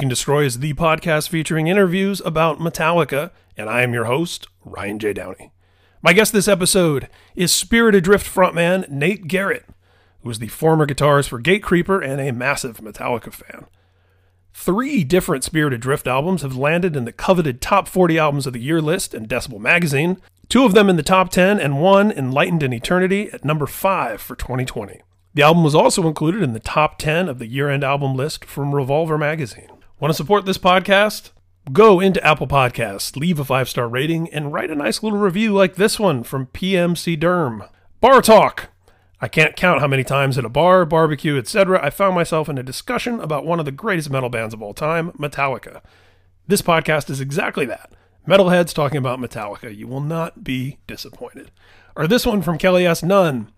[0.00, 5.00] And Destroy is the podcast featuring interviews about Metallica, and I am your host, Ryan
[5.00, 5.12] J.
[5.12, 5.50] Downey.
[6.02, 9.66] My guest this episode is Spirit Adrift frontman Nate Garrett,
[10.22, 13.66] who is the former guitarist for Gatecreeper and a massive Metallica fan.
[14.54, 18.60] Three different Spirit Adrift albums have landed in the coveted top 40 albums of the
[18.60, 22.62] year list in Decibel magazine, two of them in the top 10, and one, Enlightened
[22.62, 25.00] in Eternity, at number 5 for 2020.
[25.34, 28.44] The album was also included in the top 10 of the year end album list
[28.44, 29.70] from Revolver magazine.
[29.98, 31.30] Want to support this podcast?
[31.72, 35.54] Go into Apple Podcasts, leave a five star rating, and write a nice little review
[35.54, 37.66] like this one from PMC Derm.
[38.00, 38.68] Bar Talk.
[39.22, 42.58] I can't count how many times at a bar, barbecue, etc., I found myself in
[42.58, 45.80] a discussion about one of the greatest metal bands of all time, Metallica.
[46.48, 47.92] This podcast is exactly that.
[48.26, 49.74] Metalheads talking about Metallica.
[49.74, 51.52] You will not be disappointed.
[51.96, 53.02] Or this one from Kelly S.
[53.02, 53.52] Nunn.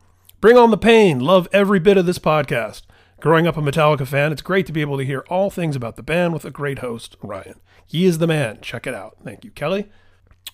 [0.45, 1.21] Bring on the pain.
[1.21, 2.83] Love every bit of this podcast.
[3.19, 5.97] Growing up a Metallica fan, it's great to be able to hear all things about
[5.97, 7.61] the band with a great host, Ryan.
[7.87, 8.59] He is the man.
[8.61, 9.17] Check it out.
[9.25, 9.89] Thank you, Kelly.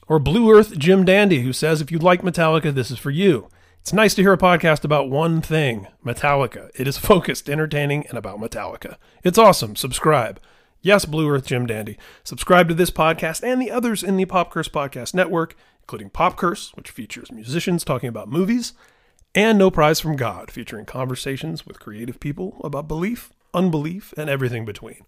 [0.06, 3.48] Or Blue Earth Jim Dandy, who says, if you like Metallica, this is for you.
[3.80, 6.70] It's nice to hear a podcast about one thing Metallica.
[6.76, 8.94] It is focused, entertaining, and about Metallica.
[9.24, 9.74] It's awesome.
[9.74, 10.38] Subscribe.
[10.82, 11.98] Yes, Blue Earth Jim Dandy.
[12.22, 16.36] Subscribe to this podcast and the others in the Pop Curse Podcast Network, including Pop
[16.36, 18.72] Curse, which features musicians talking about movies,
[19.34, 24.64] and No Prize from God, featuring conversations with creative people about belief, unbelief, and everything
[24.64, 25.04] between.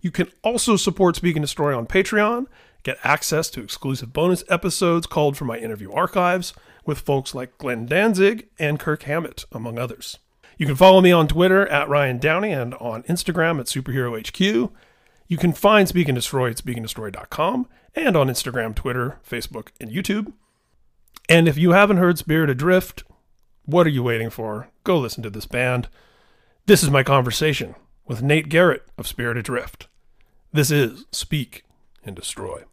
[0.00, 2.46] You can also support Speak and Destroy on Patreon,
[2.82, 6.54] get access to exclusive bonus episodes called from my interview archives
[6.86, 10.18] with folks like Glenn Danzig and Kirk Hammett, among others.
[10.56, 14.70] You can follow me on Twitter at Ryan Downey and on Instagram at SuperheroHQ.
[15.28, 20.32] You can find Speak and Destroy at speakandestroy.com and on Instagram, Twitter, Facebook, and YouTube.
[21.28, 23.04] And if you haven't heard Spirit Adrift,
[23.64, 24.68] what are you waiting for?
[24.84, 25.88] Go listen to this band.
[26.66, 27.74] This is my conversation
[28.06, 29.88] with Nate Garrett of Spirit Adrift.
[30.52, 31.64] This is Speak
[32.04, 32.64] and Destroy.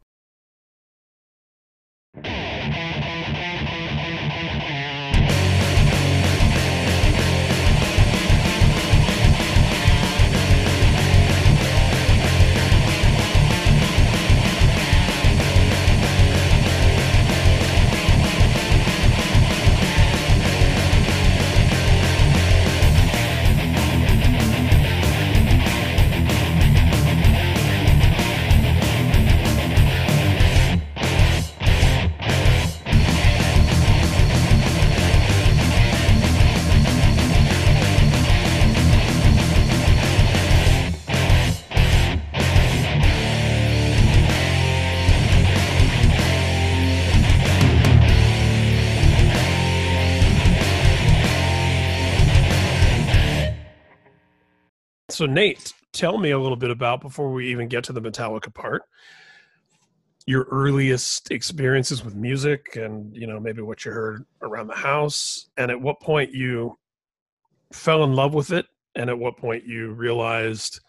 [55.17, 58.53] So, Nate, tell me a little bit about before we even get to the Metallica
[58.53, 58.83] part,
[60.27, 65.49] your earliest experiences with music, and you know maybe what you heard around the house,
[65.57, 66.77] and at what point you
[67.73, 70.81] fell in love with it, and at what point you realized,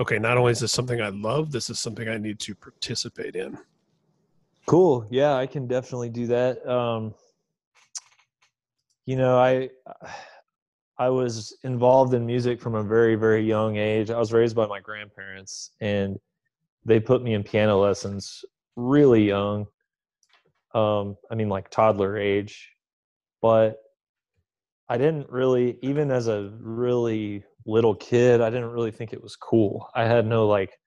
[0.00, 3.34] okay, not only is this something I love, this is something I need to participate
[3.34, 3.58] in.
[4.66, 5.04] Cool.
[5.10, 6.64] Yeah, I can definitely do that.
[6.64, 7.12] Um,
[9.04, 9.70] you know, I
[11.02, 14.08] I was involved in music from a very, very young age.
[14.08, 16.16] I was raised by my grandparents, and
[16.84, 18.44] they put me in piano lessons
[18.76, 19.66] really young.
[20.74, 22.70] Um, I mean, like toddler age,
[23.40, 23.78] but
[24.88, 29.34] I didn't really, even as a really little kid, I didn't really think it was
[29.34, 29.88] cool.
[29.96, 30.78] I had no like,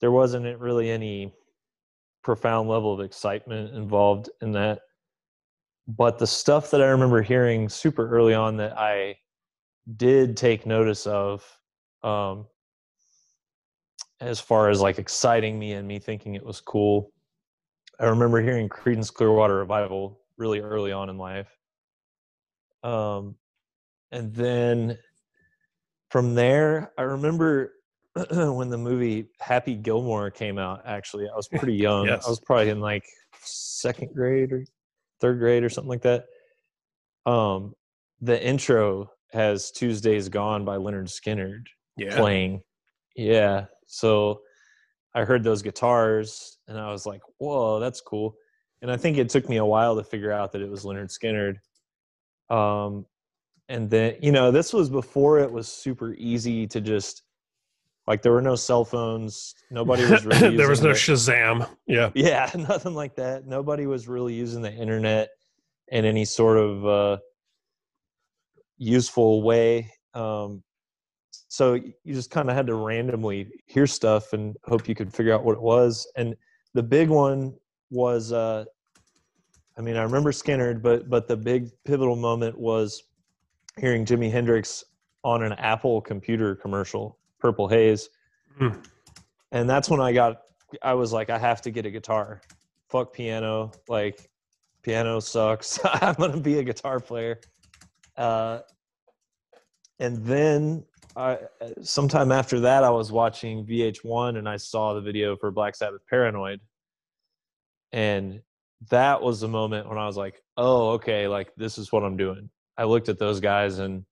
[0.00, 1.34] there wasn't really any
[2.22, 4.80] profound level of excitement involved in that
[5.86, 9.16] but the stuff that I remember hearing super early on that I
[9.96, 11.44] did take notice of,
[12.02, 12.46] um,
[14.20, 17.12] as far as like exciting me and me thinking it was cool.
[18.00, 21.48] I remember hearing Creedence Clearwater Revival really early on in life.
[22.82, 23.36] Um,
[24.10, 24.98] and then
[26.10, 27.74] from there, I remember
[28.30, 30.82] when the movie Happy Gilmore came out.
[30.86, 32.06] Actually, I was pretty young.
[32.06, 32.24] yes.
[32.26, 33.04] I was probably in like
[33.42, 34.64] second grade or
[35.20, 36.26] third grade or something like that.
[37.26, 37.74] Um,
[38.20, 41.66] the intro has Tuesdays Gone by Lynyrd Skynyrd
[41.96, 42.16] yeah.
[42.16, 42.62] playing.
[43.16, 43.66] Yeah.
[43.86, 44.40] So
[45.14, 48.34] I heard those guitars and I was like, whoa, that's cool.
[48.82, 51.10] And I think it took me a while to figure out that it was Lynyrd
[51.10, 51.56] Skynyrd.
[52.54, 53.06] Um,
[53.68, 57.22] and then, you know, this was before it was super easy to just
[58.06, 59.54] like there were no cell phones.
[59.70, 60.94] Nobody was really there was no it.
[60.96, 61.68] Shazam.
[61.86, 62.10] Yeah.
[62.14, 63.46] Yeah, nothing like that.
[63.46, 65.30] Nobody was really using the internet
[65.88, 67.18] in any sort of uh,
[68.78, 69.90] useful way.
[70.14, 70.62] Um,
[71.48, 75.32] so you just kind of had to randomly hear stuff and hope you could figure
[75.32, 76.10] out what it was.
[76.16, 76.34] And
[76.74, 77.54] the big one
[77.90, 78.64] was, uh,
[79.78, 83.04] I mean, I remember Skynyrd, but but the big pivotal moment was
[83.78, 84.84] hearing Jimi Hendrix
[85.22, 88.08] on an Apple computer commercial, Purple Haze,
[88.58, 88.82] Mm.
[89.52, 90.40] and that's when I got.
[90.82, 92.40] I was like, I have to get a guitar.
[92.88, 93.70] Fuck piano.
[93.86, 94.30] Like,
[94.82, 95.78] piano sucks.
[95.84, 97.40] I'm gonna be a guitar player.
[98.16, 98.60] Uh,
[99.98, 100.86] and then
[101.16, 101.38] I,
[101.82, 106.00] sometime after that, I was watching VH1 and I saw the video for Black Sabbath
[106.08, 106.60] Paranoid.
[107.92, 108.40] And
[108.88, 112.16] that was the moment when I was like, oh, okay, like this is what I'm
[112.16, 112.48] doing.
[112.78, 114.06] I looked at those guys and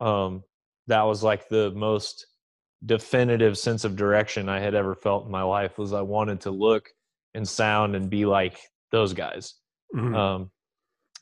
[0.00, 0.44] um,
[0.86, 2.26] that was like the most
[2.84, 6.50] definitive sense of direction I had ever felt in my life was I wanted to
[6.50, 6.88] look
[7.34, 8.58] and sound and be like
[8.92, 9.54] those guys.
[9.94, 10.16] Mhm.
[10.16, 10.50] Um,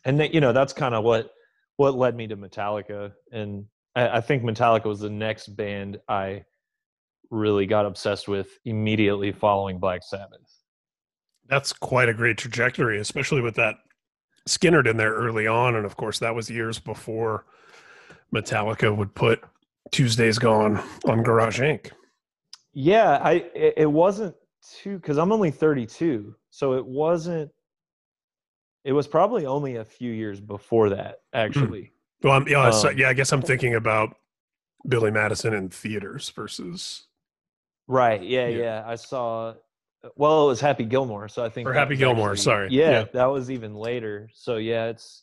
[0.05, 1.31] and that, you know, that's kind of what,
[1.77, 3.13] what led me to Metallica.
[3.33, 6.45] And I, I think Metallica was the next band I
[7.31, 10.41] really got obsessed with immediately following Black Sabbath.
[11.47, 13.77] That's quite a great trajectory, especially with that
[14.49, 17.47] Skynyrd in there early on, and of course that was years before
[18.35, 19.43] Metallica would put
[19.93, 21.91] Tuesdays Gone on Garage Inc.
[22.73, 24.35] Yeah, I it, wasn't
[24.83, 27.51] too because I'm only 32, so it wasn't.
[28.85, 31.93] It was probably only a few years before that, actually.
[32.23, 34.17] Well, I'm, yeah, so- Um, yeah, I guess I'm thinking about
[34.89, 37.05] Billy Madison in theaters versus
[37.87, 38.23] Right?
[38.23, 38.59] Yeah, Yeah.
[38.59, 39.55] yeah, I saw.
[40.17, 42.69] Well, it was Happy Gilmore, so I think Or Happy Gilmore, actually- sorry.
[42.73, 43.05] Yeah, Yeah.
[43.15, 44.29] that was even later.
[44.35, 45.23] So yeah, it's.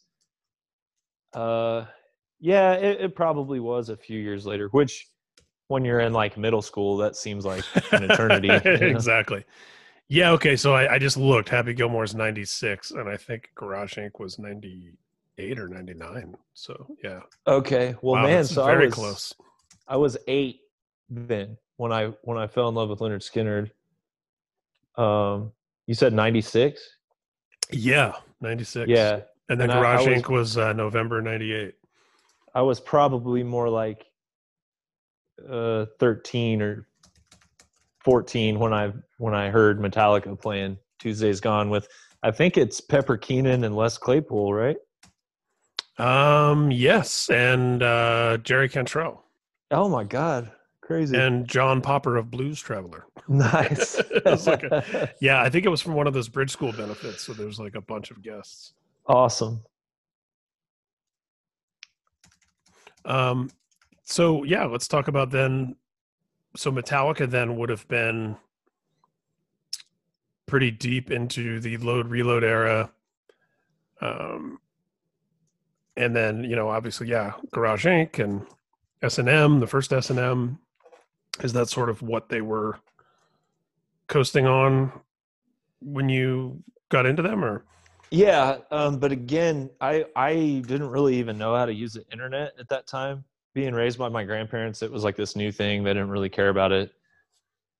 [1.33, 1.85] Uh,
[2.41, 4.67] yeah, it, it probably was a few years later.
[4.69, 5.07] Which,
[5.67, 8.49] when you're in like middle school, that seems like an eternity.
[8.65, 9.45] exactly.
[10.09, 10.31] Yeah.
[10.31, 10.57] Okay.
[10.57, 11.47] So I, I just looked.
[11.47, 14.19] Happy Gilmore's 96, and I think Garage Inc.
[14.19, 16.35] was 98 or 99.
[16.53, 17.21] So yeah.
[17.47, 19.33] Okay, well, Wow, man, so very I was close.
[19.87, 20.61] I was eight
[21.09, 23.71] then when I when I fell in love with Lynyrd Skynyrd.
[25.01, 25.51] Um,
[25.87, 26.81] you said ninety six.
[27.71, 28.89] Yeah, 96.
[28.89, 30.29] Yeah, And then and I- I Garage was- Inc.
[30.29, 31.73] was uh, November 98.
[32.53, 34.06] I was probably more like
[35.50, 36.88] uh, thirteen or
[38.00, 41.88] fourteen when I when I heard Metallica playing Tuesday's Gone with.
[42.24, 44.77] I think it's Pepper Keenan and Les Claypool, right?
[45.98, 47.30] Um, yes.
[47.30, 49.24] And uh, Jerry Cantrell
[49.71, 50.51] Oh my God,
[50.81, 51.15] crazy!
[51.18, 53.06] and John Popper of Blues Traveler.
[53.27, 54.01] nice.
[54.25, 57.24] Like Yeah, I think it was from one of those bridge school benefits.
[57.24, 58.74] So there's like a bunch of guests.
[59.07, 59.62] awesome.
[63.06, 63.50] Um,
[64.03, 65.75] so yeah, let's talk about then.
[66.56, 68.36] So Metallica then would have been
[70.45, 72.92] pretty deep into the load reload era.
[74.01, 74.59] Um,
[75.95, 78.19] and then you know obviously yeah, Garage Inc.
[78.19, 78.45] and
[79.01, 80.59] S and M, the first S and M,
[81.42, 82.80] is that sort of what they were
[84.07, 84.92] coasting on
[85.81, 87.63] when you got into them, or
[88.11, 90.33] Yeah, um, but again, I I
[90.67, 93.23] didn't really even know how to use the internet at that time.
[93.53, 95.83] Being raised by my grandparents, it was like this new thing.
[95.83, 96.91] They didn't really care about it.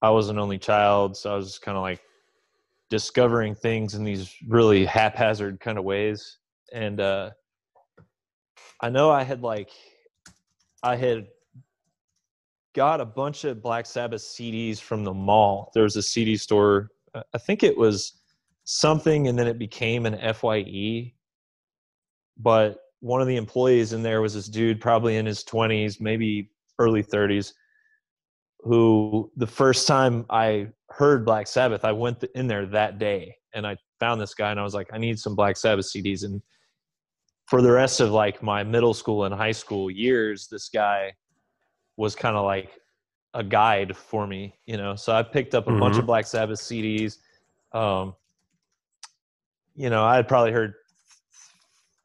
[0.02, 2.00] I was an only child, so I was kind of like
[2.90, 6.38] discovering things in these really haphazard kind of ways.
[6.72, 7.32] And uh,
[8.80, 9.70] I know I had like
[10.82, 11.28] I had
[12.74, 15.72] got a bunch of Black Sabbath CDs from the mall.
[15.74, 16.90] There was a CD store.
[17.14, 18.21] I think it was
[18.64, 21.14] something and then it became an FYE.
[22.38, 26.52] But one of the employees in there was this dude, probably in his 20s, maybe
[26.80, 27.54] early 30s,
[28.60, 33.66] who the first time I heard Black Sabbath, I went in there that day and
[33.66, 36.24] I found this guy and I was like, I need some Black Sabbath CDs.
[36.24, 36.42] And
[37.48, 41.14] for the rest of like my middle school and high school years, this guy
[41.98, 42.70] was kind of like
[43.34, 44.96] a guide for me, you know.
[44.96, 46.00] So I picked up a bunch Mhm.
[46.00, 47.18] of Black Sabbath CDs.
[47.74, 48.16] Um,
[49.82, 50.76] you know, I had probably heard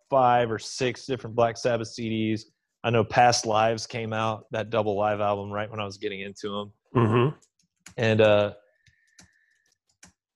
[0.09, 2.45] five or six different Black Sabbath CDs.
[2.83, 6.23] I know Past Lives came out, that double live album, right when I was getting
[6.23, 6.73] into them.
[6.95, 7.37] mm-hmm.
[7.99, 8.55] And, uh,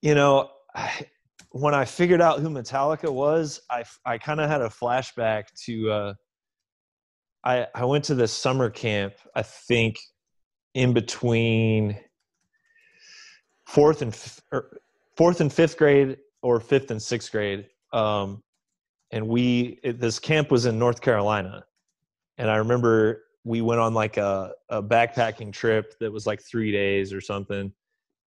[0.03, 1.07] you know, I,
[1.53, 5.91] when I figured out who Metallica was, I, I kind of had a flashback to,
[5.91, 6.15] uh,
[7.43, 9.99] I, I went to this summer camp, I think
[10.75, 11.99] in between
[13.67, 14.77] fourth and f- or
[15.17, 17.67] fourth and fifth grade or fifth and sixth grade.
[17.93, 18.43] Um,
[19.11, 21.65] and we, it, this camp was in North Carolina.
[22.39, 26.73] And I remember we went on like a, a backpacking trip that was like three
[26.73, 27.73] days or something.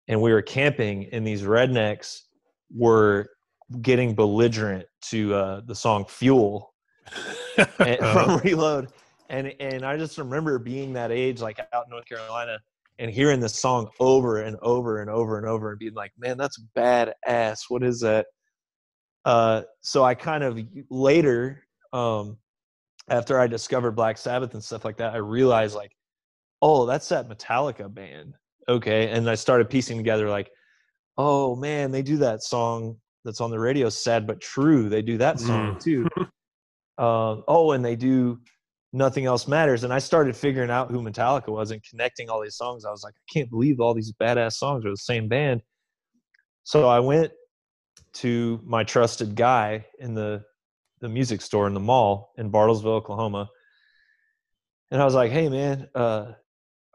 [0.08, 2.20] And we were camping and these rednecks
[2.74, 3.30] were
[3.82, 6.72] getting belligerent to uh, the song Fuel
[7.78, 8.88] and- from Reload.
[9.28, 12.58] and and I just remember being that age, like out in North Carolina,
[12.98, 16.36] and hearing this song over and over and over and over, and being like, "Man,
[16.38, 17.64] that's badass!
[17.68, 18.26] What is that?"
[19.24, 20.58] Uh, so I kind of
[20.90, 22.38] later, um,
[23.08, 25.92] after I discovered Black Sabbath and stuff like that, I realized like,
[26.62, 28.34] oh, that's that Metallica band.
[28.68, 30.50] Okay, and I started piecing together like,
[31.18, 35.18] oh man, they do that song that's on the radio, "Sad but True." They do
[35.18, 35.82] that song Mm.
[35.82, 36.08] too.
[36.98, 38.40] Um, oh, and they do
[38.96, 39.84] nothing else matters.
[39.84, 42.84] And I started figuring out who Metallica was and connecting all these songs.
[42.84, 45.62] I was like, I can't believe all these badass songs are the same band.
[46.64, 47.32] So I went
[48.14, 50.42] to my trusted guy in the
[51.00, 53.50] the music store in the mall in Bartlesville, Oklahoma.
[54.90, 56.32] And I was like, hey man, uh,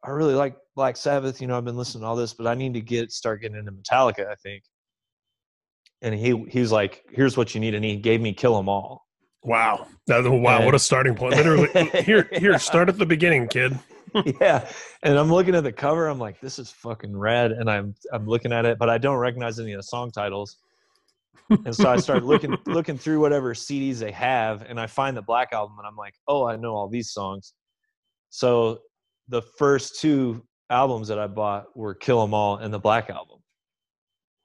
[0.04, 1.40] I really like Black Sabbath.
[1.40, 3.58] You know, I've been listening to all this, but I need to get start getting
[3.58, 4.64] into Metallica, I think.
[6.02, 7.76] And he he was like, here's what you need.
[7.76, 9.06] And he gave me Kill 'em all.
[9.44, 9.88] Wow.
[10.08, 10.66] That, oh, wow.
[10.66, 11.36] What a starting point.
[11.36, 11.70] Literally,
[12.04, 13.78] here, here, start at the beginning, kid.
[14.40, 14.68] yeah.
[15.04, 16.08] And I'm looking at the cover.
[16.08, 17.52] I'm like, this is fucking rad.
[17.52, 20.58] And I'm I'm looking at it, but I don't recognize any of the song titles.
[21.66, 25.22] And so I start looking looking through whatever CDs they have, and I find the
[25.22, 27.54] Black album, and I'm like, oh, I know all these songs.
[28.30, 28.80] So
[29.28, 33.31] the first two albums that I bought were Kill 'Em All and the Black album,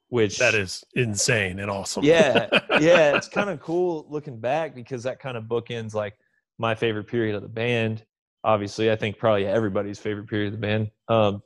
[0.09, 2.03] which That is insane and awesome.
[2.03, 2.47] yeah,
[2.79, 6.13] yeah, it's kind of cool looking back because that kind of bookends like
[6.57, 8.03] my favorite period of the band.
[8.43, 10.91] Obviously, I think probably everybody's favorite period of the band.
[11.09, 11.41] Um,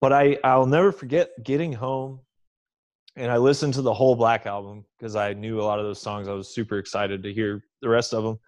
[0.00, 2.20] but I I'll never forget getting home
[3.16, 6.00] and I listened to the whole Black album because I knew a lot of those
[6.00, 6.28] songs.
[6.28, 8.38] I was super excited to hear the rest of them.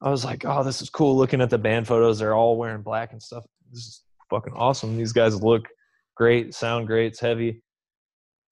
[0.00, 1.16] I was like, oh, this is cool.
[1.16, 3.44] Looking at the band photos, they're all wearing black and stuff.
[3.70, 4.96] This is fucking awesome.
[4.96, 5.68] These guys look
[6.16, 7.62] great, sound great, it's heavy.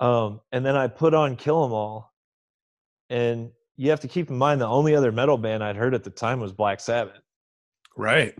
[0.01, 2.13] Um, and then I put on Kill 'Em All,
[3.11, 6.05] and you have to keep in mind the only other metal band I'd heard at
[6.05, 7.21] the time was Black Sabbath,
[7.97, 8.35] Right.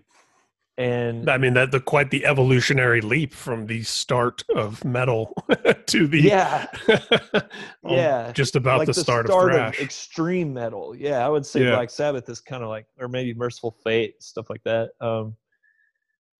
[0.79, 5.33] and I mean, that the quite the evolutionary leap from the start of metal
[5.87, 6.67] to the yeah,
[7.33, 7.43] um,
[7.85, 9.81] yeah, just about like the, start, of thrash.
[9.81, 10.95] extreme metal.
[10.95, 11.71] Yeah, I would say Yeah.
[11.77, 14.91] Black Sabbath is kind of like, or maybe Mercyful Fate, stuff like that.
[15.01, 15.37] Um,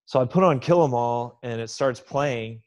[0.05, 2.61] so I put on Kill 'Em All, and it starts playing,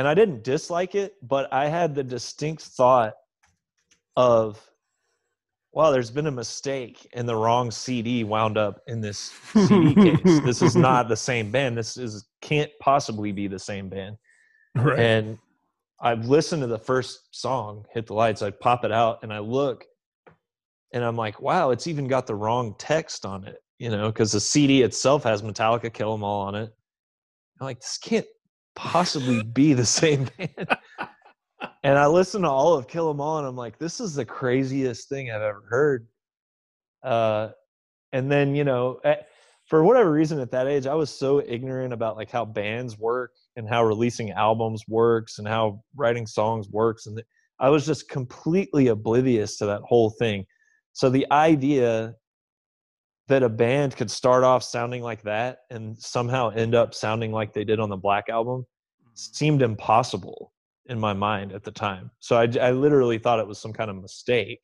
[0.00, 3.12] and I didn't dislike it, but I had the distinct thought
[4.16, 4.58] of,
[5.72, 10.40] wow, there's been a mistake, and the wrong CD wound up in this CD case.
[10.40, 11.76] This is not the same band.
[11.76, 14.16] This is can't possibly be the same band
[14.74, 14.98] right.
[14.98, 15.38] and
[16.00, 19.40] I've listened to the first song, "Hit the Lights." I pop it out and I
[19.40, 19.84] look,
[20.94, 24.32] and I'm like, "Wow, it's even got the wrong text on it." You know, because
[24.32, 26.74] the CD itself has Metallica "Kill 'Em All" on it.
[27.60, 28.26] I'm like, this can't
[28.74, 30.76] possibly be the same band.
[31.82, 34.24] and I listened to all of "Kill 'Em All," and I'm like, this is the
[34.24, 36.06] craziest thing I've ever heard.
[37.02, 37.48] Uh,
[38.12, 39.28] and then you know, at,
[39.66, 43.32] for whatever reason, at that age, I was so ignorant about like how bands work
[43.56, 47.26] and how releasing albums works and how writing songs works and th-
[47.58, 50.44] i was just completely oblivious to that whole thing
[50.92, 52.14] so the idea
[53.30, 57.52] that a band could start off sounding like that and somehow end up sounding like
[57.52, 58.66] they did on the black album
[59.14, 60.52] seemed impossible
[60.86, 63.90] in my mind at the time so i, I literally thought it was some kind
[63.90, 64.60] of mistake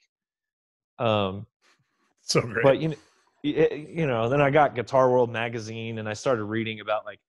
[0.98, 1.46] um,
[2.22, 2.62] so great.
[2.62, 2.96] but you know,
[3.44, 7.20] y- you know, then I got Guitar World magazine and I started reading about like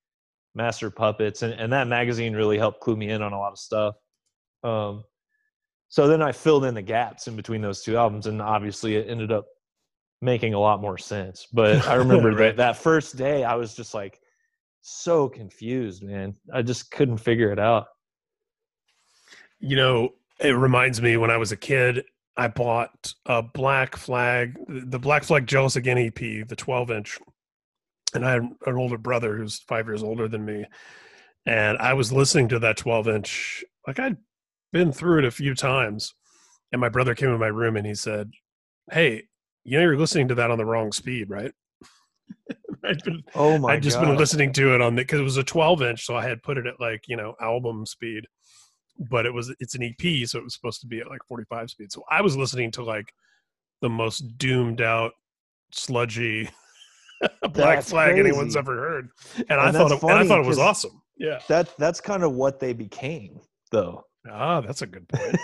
[0.55, 3.59] Master Puppets, and, and that magazine really helped clue me in on a lot of
[3.59, 3.95] stuff.
[4.63, 5.03] Um,
[5.89, 9.09] so then I filled in the gaps in between those two albums, and obviously it
[9.09, 9.45] ended up
[10.21, 11.47] making a lot more sense.
[11.51, 12.37] But I remember Right.
[12.37, 14.19] that that first day, I was just like
[14.81, 16.35] so confused, man.
[16.53, 17.87] I just couldn't figure it out.
[19.59, 20.09] You know,
[20.39, 22.03] it reminds me when I was a kid,
[22.35, 27.17] I bought a Black Flag, the Black Flag Jealous Again EP, the 12 inch.
[28.13, 30.65] And I had an older brother who's five years older than me.
[31.45, 34.17] And I was listening to that 12 inch, like I'd
[34.71, 36.13] been through it a few times.
[36.71, 38.31] And my brother came in my room and he said,
[38.91, 39.23] Hey,
[39.67, 41.51] you know, you're listening to that on the wrong speed, right?
[42.83, 44.05] I'd been Oh my I'd just god!
[44.07, 46.41] been listening to it on the because it was a 12 inch, so I had
[46.41, 48.25] put it at like you know album speed,
[49.09, 51.69] but it was it's an EP, so it was supposed to be at like 45
[51.69, 51.91] speed.
[51.91, 53.11] So I was listening to like
[53.81, 55.11] the most doomed out,
[55.73, 56.49] sludgy
[57.41, 59.09] Black That's Flag anyone's ever heard,
[59.49, 61.01] and, I thought it, and I thought it was 'cause- awesome.
[61.17, 63.39] Yeah, that that's kind of what they became,
[63.71, 64.05] though.
[64.31, 65.35] Ah, that's a good point.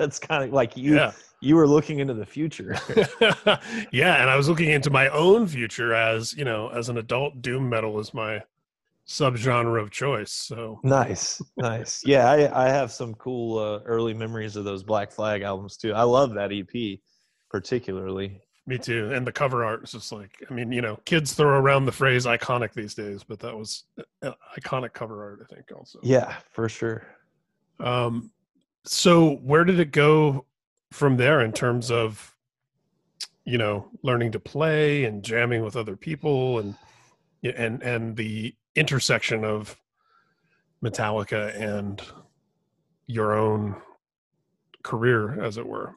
[0.00, 1.12] it's kind of like you Yeah.
[1.40, 2.76] you were looking into the future.
[3.92, 7.42] yeah, and I was looking into my own future as you know, as an adult,
[7.42, 8.42] doom metal is my
[9.06, 10.32] subgenre of choice.
[10.32, 12.02] So nice, nice.
[12.04, 15.92] Yeah, I, I have some cool uh, early memories of those Black Flag albums too.
[15.92, 16.98] I love that EP
[17.50, 18.40] particularly.
[18.66, 19.10] Me too.
[19.12, 21.92] And the cover art is just like, I mean, you know, kids throw around the
[21.92, 23.84] phrase iconic these days, but that was
[24.22, 25.98] uh, iconic cover art, I think, also.
[26.04, 27.04] Yeah, for sure.
[27.80, 28.30] Um,
[28.84, 30.46] so where did it go
[30.90, 32.34] from there in terms of,
[33.44, 36.74] you know, learning to play and jamming with other people and,
[37.42, 39.76] and, and the intersection of
[40.82, 42.02] Metallica and
[43.06, 43.76] your own
[44.82, 45.94] career, as it were?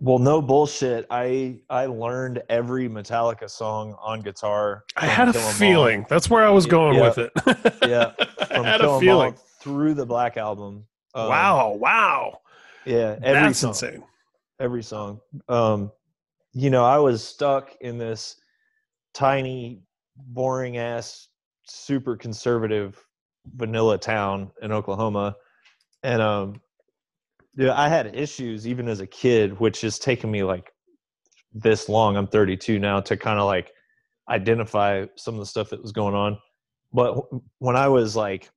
[0.00, 1.06] Well, no bullshit.
[1.10, 4.84] I I learned every Metallica song on guitar.
[4.96, 6.06] I had a feeling.
[6.08, 7.02] That's where I was going yeah.
[7.02, 7.32] with it.
[7.88, 8.12] yeah,
[8.48, 9.34] I had a feeling
[9.68, 10.86] through the Black Album.
[11.14, 11.72] Um, wow!
[11.72, 12.40] Wow!
[12.86, 14.02] Yeah, every That's song, insane.
[14.58, 15.20] Every song.
[15.48, 15.92] Um,
[16.54, 18.36] you know, I was stuck in this
[19.12, 19.82] tiny,
[20.16, 21.28] boring ass,
[21.66, 23.04] super conservative
[23.56, 25.36] vanilla town in Oklahoma,
[26.02, 26.60] and um,
[27.56, 30.72] yeah, I had issues even as a kid, which has taken me like
[31.52, 32.16] this long.
[32.16, 33.72] I'm 32 now to kind of like
[34.30, 36.38] identify some of the stuff that was going on.
[36.92, 37.22] But
[37.58, 38.50] when I was like,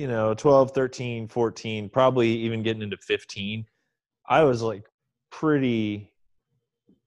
[0.00, 3.66] you know, 12, 13, 14, probably even getting into 15,
[4.26, 4.84] I was like
[5.30, 6.10] pretty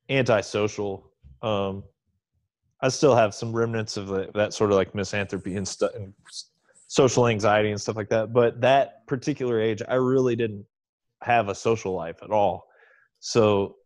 [0.09, 1.11] antisocial.
[1.41, 1.83] Um,
[2.81, 6.13] I still have some remnants of the, that sort of like misanthropy and stuff and
[6.87, 8.31] social anxiety and stuff like that.
[8.31, 10.65] But that particular age, I really didn't
[11.23, 12.67] have a social life at all.
[13.21, 13.77] So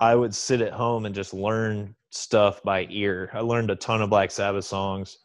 [0.00, 3.30] I would sit at home and just learn stuff by ear.
[3.32, 5.16] I learned a ton of Black Sabbath songs.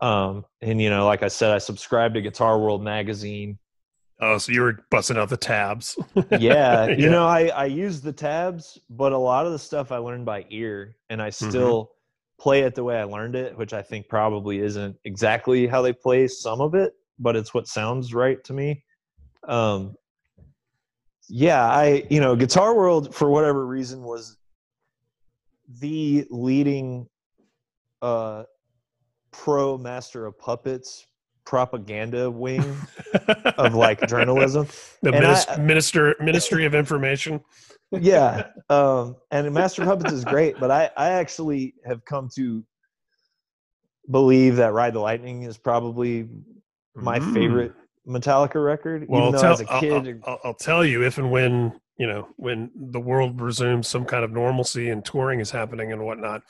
[0.00, 3.58] Um, and you know, like I said, I subscribed to Guitar World magazine.
[4.22, 5.98] Oh, so you were busting out the tabs.
[6.38, 9.98] yeah, you know, I I use the tabs, but a lot of the stuff I
[9.98, 11.48] learned by ear, and I mm-hmm.
[11.48, 11.94] still mm-hmm
[12.40, 15.92] play it the way I learned it, which I think probably isn't exactly how they
[15.92, 18.82] play some of it, but it's what sounds right to me.
[19.46, 19.94] Um,
[21.28, 24.38] yeah, I you know, Guitar World for whatever reason was
[25.80, 27.06] the leading
[28.02, 28.44] uh,
[29.32, 31.06] pro master of puppets
[31.46, 32.76] propaganda wing
[33.56, 34.68] of like journalism.
[35.02, 37.40] The I, minister ministry of information
[37.92, 42.64] yeah, um, and Master of Puppets is great, but I I actually have come to
[44.10, 46.28] believe that Ride the Lightning is probably
[46.94, 47.34] my mm.
[47.34, 47.72] favorite
[48.06, 49.06] Metallica record.
[49.08, 51.78] Well, even though tell, as a kid, I'll, I'll, I'll, tell you if and when
[51.96, 56.04] you know when the world resumes some kind of normalcy and touring is happening and
[56.04, 56.42] whatnot,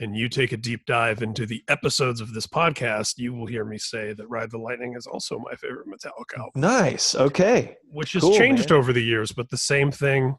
[0.00, 3.66] and you take a deep dive into the episodes of this podcast, you will hear
[3.66, 6.52] me say that Ride the Lightning is also my favorite Metallica album.
[6.60, 7.14] Nice.
[7.14, 7.76] Okay.
[7.90, 8.78] Which has cool, changed man.
[8.78, 10.36] over the years, but the same thing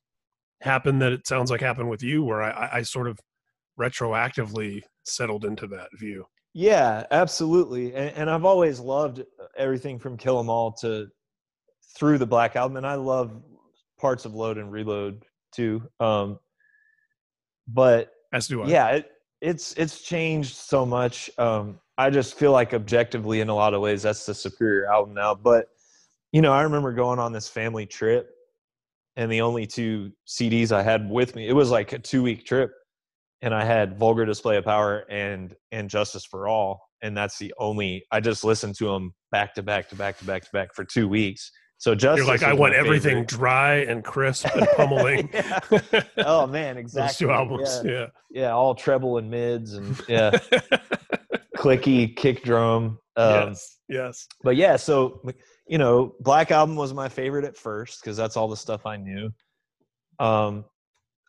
[0.61, 3.19] happened that it sounds like happened with you, where I, I sort of
[3.79, 6.25] retroactively settled into that view.
[6.53, 7.93] Yeah, absolutely.
[7.93, 9.23] And, and, I've always loved
[9.57, 11.07] everything from Kill 'Em All to
[11.95, 13.31] through the Black Album, and I love
[13.99, 15.81] parts of Load and Reload too.
[15.99, 16.39] Um,
[17.67, 18.67] but as do I.
[18.67, 21.29] Yeah, it, it's it's changed so much.
[21.37, 25.13] Um, I just feel like objectively, in a lot of ways, that's the superior album
[25.13, 25.35] now.
[25.35, 25.67] But
[26.31, 28.29] you know, I remember going on this family trip
[29.17, 32.45] and the only two CDs I had with me, it was like a two week
[32.45, 32.71] trip,
[33.41, 37.53] and I had Vulgar Display of Power and and Justice for All, and that's the
[37.57, 40.73] only I just listened to them back to back to back to back to back
[40.75, 41.51] for two weeks.
[41.81, 45.33] So just you're like I want everything dry and crisp and pummeling.
[46.17, 47.07] oh man, exactly.
[47.07, 47.91] Those two albums, yeah.
[47.91, 50.29] yeah, yeah, all treble and mids and yeah,
[51.57, 52.99] clicky kick drum.
[53.15, 54.27] Um, yes, yes.
[54.43, 55.23] But yeah, so
[55.67, 58.97] you know, Black Album was my favorite at first because that's all the stuff I
[58.97, 59.31] knew.
[60.19, 60.65] Um,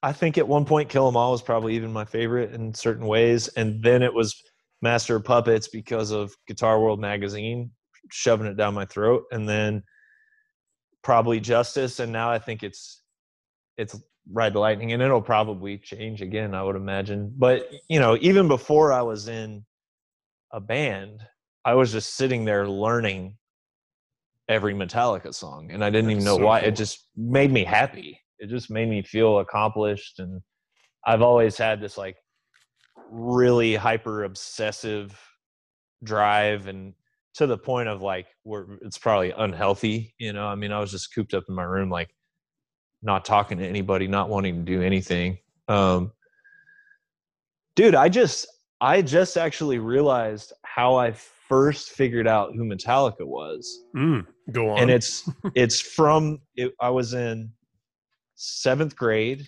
[0.03, 3.07] I think at one point Kill 'Em All was probably even my favorite in certain
[3.07, 4.39] ways, and then it was
[4.83, 7.71] Master of Puppets because of Guitar World magazine
[8.11, 9.83] shoving it down my throat, and then
[11.03, 13.03] probably Justice, and now I think it's
[13.77, 17.33] it's Ride the Lightning, and it'll probably change again, I would imagine.
[17.37, 19.65] But you know, even before I was in
[20.53, 21.27] a band,
[21.65, 23.37] I was just sitting there learning
[24.49, 26.61] every Metallica song, and I didn't That's even know so why.
[26.61, 26.69] Cool.
[26.69, 28.21] It just made me happy.
[28.39, 30.41] It just made me feel accomplished, and
[31.07, 32.17] I've always had this like
[33.11, 35.19] really hyper obsessive
[36.05, 36.95] drive, and
[37.35, 40.15] to the point of like where it's probably unhealthy.
[40.19, 42.15] You know, I mean, I was just cooped up in my room, like
[43.03, 45.39] not talking to anybody, not wanting to do anything.
[45.69, 46.13] Um,
[47.75, 48.47] dude, I just
[48.81, 53.85] I just actually realized how I first figured out who Metallica was.
[53.97, 54.79] Mm, go on.
[54.79, 57.53] And it's it's from it, I was in
[58.35, 59.47] seventh grade,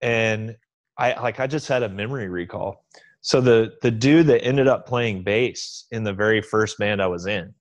[0.00, 0.56] and
[0.98, 2.84] I like I just had a memory recall.
[3.26, 7.08] So the the dude that ended up playing bass in the very first band I
[7.08, 7.52] was in,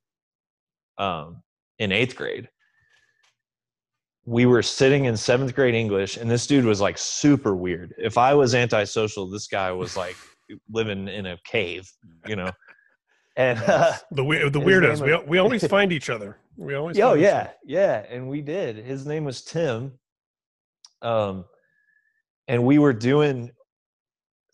[0.99, 1.41] um,
[1.79, 2.47] in eighth grade,
[4.25, 7.95] we were sitting in seventh grade English, and this dude was like super weird.
[7.97, 10.15] If I was antisocial, this guy was like
[10.71, 11.91] living in a cave,
[12.27, 12.51] you know.
[13.37, 15.01] And uh, The we- the weirdos.
[15.01, 16.37] name We we always find each other.
[16.57, 16.97] We always.
[16.99, 18.77] oh find each yeah, yeah, and we did.
[18.77, 19.99] His name was Tim.
[21.01, 21.43] Um,
[22.47, 23.51] and we were doing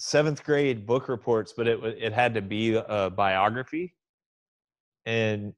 [0.01, 3.93] seventh grade book reports, but it it had to be a biography.
[5.05, 5.53] And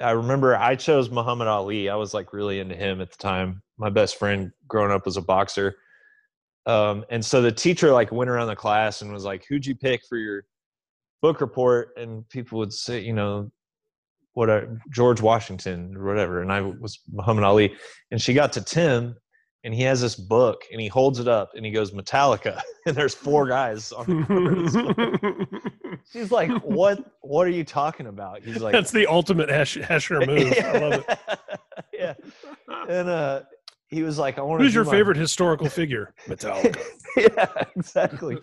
[0.00, 1.88] I remember I chose Muhammad Ali.
[1.88, 3.62] I was like really into him at the time.
[3.78, 5.76] My best friend growing up was a boxer.
[6.66, 9.76] Um, and so the teacher like went around the class and was like, "Who'd you
[9.76, 10.44] pick for your
[11.22, 13.52] book report?" And people would say, you know,
[14.32, 17.74] what are George Washington or whatever, and I was Muhammad Ali.
[18.10, 19.14] And she got to Tim,
[19.66, 22.94] and he has this book, and he holds it up, and he goes Metallica, and
[22.94, 26.02] there's four guys on the cover of this book.
[26.12, 27.04] She's like, "What?
[27.22, 30.54] What are you talking about?" He's like, That's the ultimate Hesh- Hesher move.
[30.56, 31.18] I love it.
[31.92, 32.14] yeah,
[32.88, 33.42] and uh,
[33.88, 36.14] he was like, "I want." Who's your favorite historical figure?
[36.28, 36.80] Metallica.
[37.16, 38.38] yeah, exactly.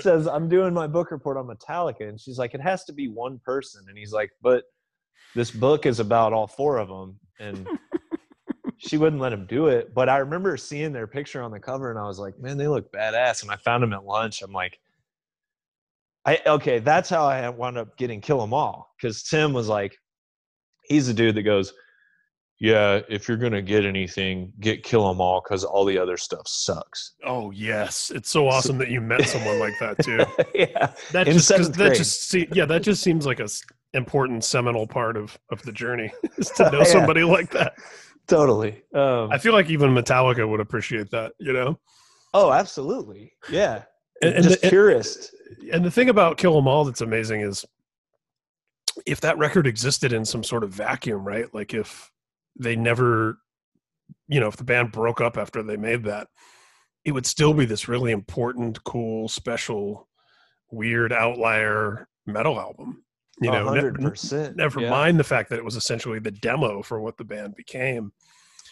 [0.00, 3.08] Says I'm doing my book report on Metallica, and she's like, "It has to be
[3.08, 4.64] one person," and he's like, "But
[5.34, 7.66] this book is about all four of them," and
[8.86, 9.92] she wouldn't let him do it.
[9.94, 12.68] But I remember seeing their picture on the cover, and I was like, "Man, they
[12.68, 14.42] look badass." And I found them at lunch.
[14.42, 14.78] I'm like.
[16.24, 19.96] I, okay, that's how I wound up getting Kill 'Em All because Tim was like,
[20.88, 21.72] he's the dude that goes,
[22.58, 26.48] yeah, if you're gonna get anything, get Kill 'Em All because all the other stuff
[26.48, 27.12] sucks.
[27.24, 30.18] Oh yes, it's so awesome that you met someone like that too.
[30.58, 33.46] yeah, That In just 'cause that just se- yeah that just seems like a
[33.94, 36.84] important seminal part of of the journey is to know Yeah.
[36.84, 37.74] somebody like that.
[38.26, 38.82] Totally.
[38.94, 41.78] Um, I feel like even Metallica would appreciate that, you know.
[42.34, 43.32] oh, absolutely.
[43.48, 43.82] Yeah,
[44.22, 45.34] And, and just the, purist.
[45.72, 47.64] and the thing about Kill 'Em All that's amazing is
[49.06, 51.52] if that record existed in some sort of vacuum, right?
[51.54, 52.10] Like if
[52.58, 53.38] they never,
[54.28, 56.28] you know, if the band broke up after they made that,
[57.04, 60.08] it would still be this really important, cool, special,
[60.70, 63.04] weird outlier metal album.
[63.40, 64.56] You know, hundred percent.
[64.56, 64.90] never yeah.
[64.90, 68.12] mind the fact that it was essentially the demo for what the band became.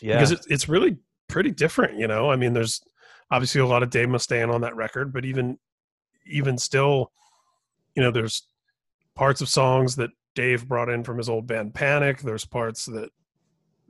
[0.01, 0.99] Yeah, because it's it's really
[1.29, 2.31] pretty different you know?
[2.31, 2.83] I mean there's
[3.31, 5.59] obviously a lot of dave mustaine on that record but even
[6.27, 7.13] even still
[7.95, 8.47] you know there's
[9.15, 12.21] parts of songs that dave brought in from his old band panic.
[12.21, 13.11] There's parts that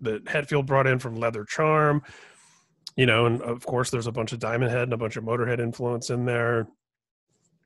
[0.00, 2.02] that hetfield brought in from leather charm
[2.96, 5.24] you know and of course there's a bunch of diamond head and a bunch of
[5.24, 6.66] motorhead influence in there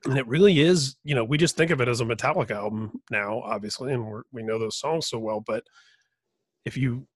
[0.05, 3.01] and it really is you know we just think of it as a metallic album
[3.11, 5.63] now obviously and we're, we know those songs so well but
[6.65, 7.07] if you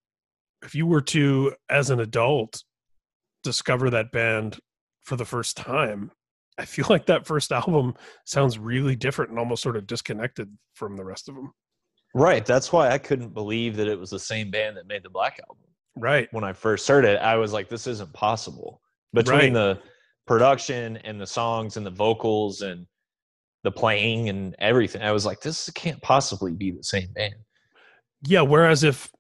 [0.64, 2.64] if you were to as an adult
[3.44, 4.60] discover that band
[5.04, 6.12] for the first time
[6.58, 7.94] i feel like that first album
[8.26, 11.52] sounds really different and almost sort of disconnected from the rest of them
[12.16, 12.46] right.
[12.46, 15.40] That's why I couldn't believe that it was the same band that made the Black
[15.50, 15.66] album.
[15.96, 18.82] right When I first heard it, I was like, "This isn't possible."
[19.14, 19.54] Between Right.
[19.54, 19.80] the
[20.28, 22.86] production and the songs and the vocals and
[23.64, 27.36] the playing and everything, I was like, "This can't possibly be the same band."
[28.26, 29.12] yeah whereas if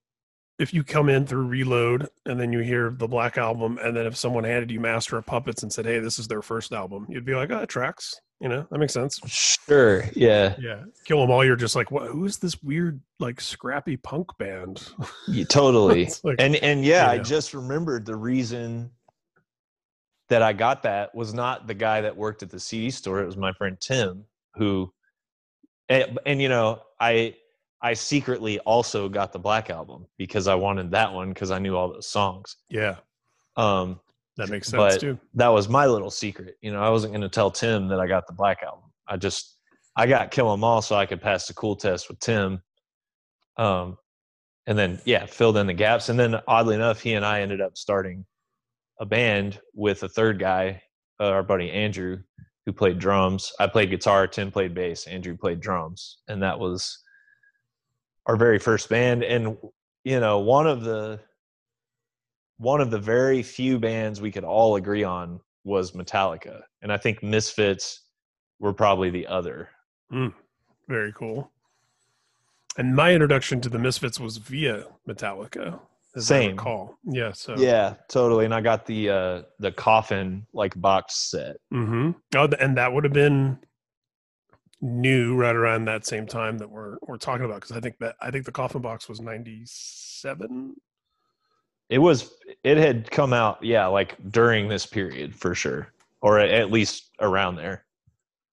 [0.59, 4.05] if you come in through reload and then you hear the black album and then
[4.05, 7.05] if someone handed you master of puppets and said hey this is their first album
[7.09, 10.05] you'd be like oh it tracks you know that makes sense Sure.
[10.15, 10.55] Yeah.
[10.57, 14.29] yeah kill them all you're just like what who is this weird like scrappy punk
[14.37, 14.87] band
[15.27, 16.09] Yeah, totally.
[16.23, 17.23] Like- and and yeah, I know.
[17.23, 18.89] just remembered the reason
[20.29, 23.21] that I got that was not the guy that worked at the CD store.
[23.21, 24.91] It was my friend Tim, who,
[25.89, 27.35] and, and you know, I
[27.81, 31.75] I secretly also got the Black album because I wanted that one because I knew
[31.75, 32.55] all those songs.
[32.69, 32.95] yeah
[33.57, 33.99] Um,
[34.37, 36.55] that makes sense But- too that was my little secret.
[36.61, 38.89] You know, I wasn't going to tell Tim that I got the Black album.
[39.07, 39.57] I just
[39.97, 42.63] I got Kill 'Em All so I could pass the cool test with Tim.
[43.57, 43.97] Um,
[44.65, 46.07] and then yeah, filled in the gaps.
[46.09, 48.25] And then oddly enough, he and I ended up starting
[48.99, 50.81] a band with a third guy,
[51.19, 52.19] uh, our buddy Andrew,
[52.65, 53.51] who played drums.
[53.59, 54.27] I played guitar.
[54.27, 55.07] Tim played bass.
[55.07, 56.99] Andrew played drums, and that was
[58.25, 59.23] our very first band.
[59.23, 59.57] And
[60.03, 61.19] you know, one of the
[62.57, 66.97] one of the very few bands we could all agree on was Metallica, and I
[66.97, 68.01] think Misfits
[68.59, 69.69] were probably the other.
[70.87, 71.51] Very cool.
[72.77, 75.79] And my introduction to the Misfits was via Metallica.
[76.17, 76.55] Same.
[76.57, 76.97] call.
[77.03, 77.31] Yeah.
[77.31, 77.55] So.
[77.57, 78.45] Yeah, totally.
[78.45, 81.57] And I got the uh the coffin like box set.
[81.73, 82.11] Mm-hmm.
[82.35, 83.57] Oh, and that would have been
[84.81, 88.15] new right around that same time that we're we're talking about because I think that
[88.21, 90.75] I think the coffin box was ninety seven.
[91.89, 92.31] It was
[92.63, 95.87] it had come out, yeah, like during this period for sure,
[96.21, 97.85] or at least around there.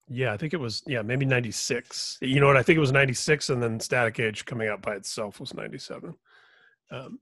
[0.09, 0.83] Yeah, I think it was.
[0.87, 2.19] Yeah, maybe ninety six.
[2.21, 2.57] You know what?
[2.57, 5.55] I think it was ninety six, and then Static Age coming out by itself was
[5.55, 6.15] ninety seven.
[6.91, 7.19] Um,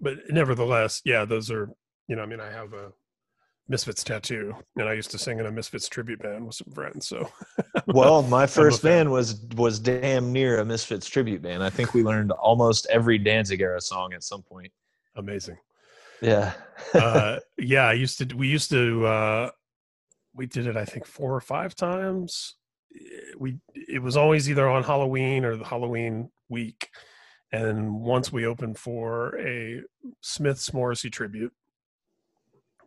[0.00, 1.70] but nevertheless, yeah, those are
[2.08, 2.92] you know, I mean, I have a
[3.66, 7.08] Misfits tattoo, and I used to sing in a Misfits tribute band with some friends.
[7.08, 7.30] So,
[7.86, 11.62] well, my first band was was damn near a Misfits tribute band.
[11.62, 14.70] I think we learned almost every Danzig era song at some point.
[15.16, 15.56] Amazing.
[16.20, 16.52] Yeah.
[16.92, 18.36] uh, yeah, I used to.
[18.36, 19.06] We used to.
[19.06, 19.50] Uh,
[20.34, 20.76] we did it.
[20.76, 22.56] I think four or five times.
[23.38, 23.56] We.
[23.74, 26.90] It was always either on Halloween or the Halloween week,
[27.54, 29.80] and once we opened for a
[30.20, 31.52] Smiths Morrissey tribute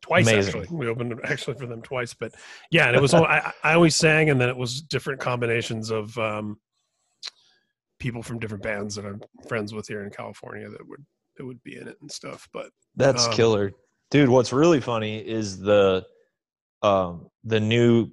[0.02, 0.62] twice Amazing.
[0.62, 0.78] actually.
[0.78, 2.34] We opened actually for them twice, but
[2.70, 5.90] yeah, and it was all, I, I always sang, and then it was different combinations
[5.90, 6.58] of um,
[8.00, 11.06] people from different bands that I'm friends with here in California that would
[11.38, 12.48] that would be in it and stuff.
[12.52, 13.72] But that's um, killer,
[14.12, 14.30] dude.
[14.30, 16.06] What's really funny is the
[16.82, 18.12] um, the new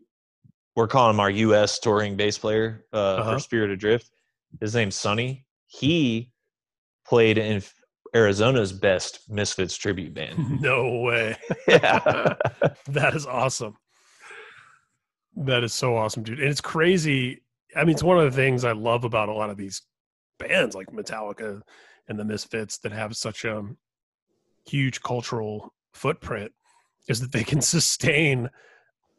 [0.77, 1.81] we're calling him our U.S.
[1.81, 3.35] touring bass player uh, uh-huh.
[3.35, 4.11] for Spirit Adrift.
[4.61, 5.45] His name's Sonny.
[5.67, 6.33] He
[7.07, 7.62] played in
[8.14, 10.61] Arizona's best Misfits tribute band.
[10.61, 11.37] No way.
[11.69, 12.35] Yeah.
[12.88, 13.77] that is awesome.
[15.37, 16.40] That is so awesome, dude.
[16.40, 17.43] And it's crazy.
[17.77, 19.83] I mean, it's one of the things I love about a lot of these
[20.38, 21.61] bands like Metallica
[22.09, 23.64] and the Misfits that have such a
[24.67, 26.53] huge cultural footprint
[27.09, 28.49] is that they can sustain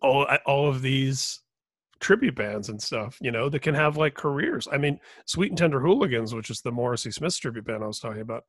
[0.01, 1.41] all all of these
[1.99, 4.67] tribute bands and stuff, you know, that can have like careers.
[4.71, 7.99] I mean, Sweet and Tender Hooligans, which is the Morrissey Smith tribute band I was
[7.99, 8.45] talking about,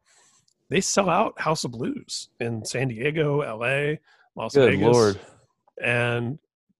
[0.68, 3.96] they sell out House of Blues in San Diego, LA,
[4.34, 4.94] Las Good Vegas.
[4.94, 5.20] Lord.
[5.82, 6.38] And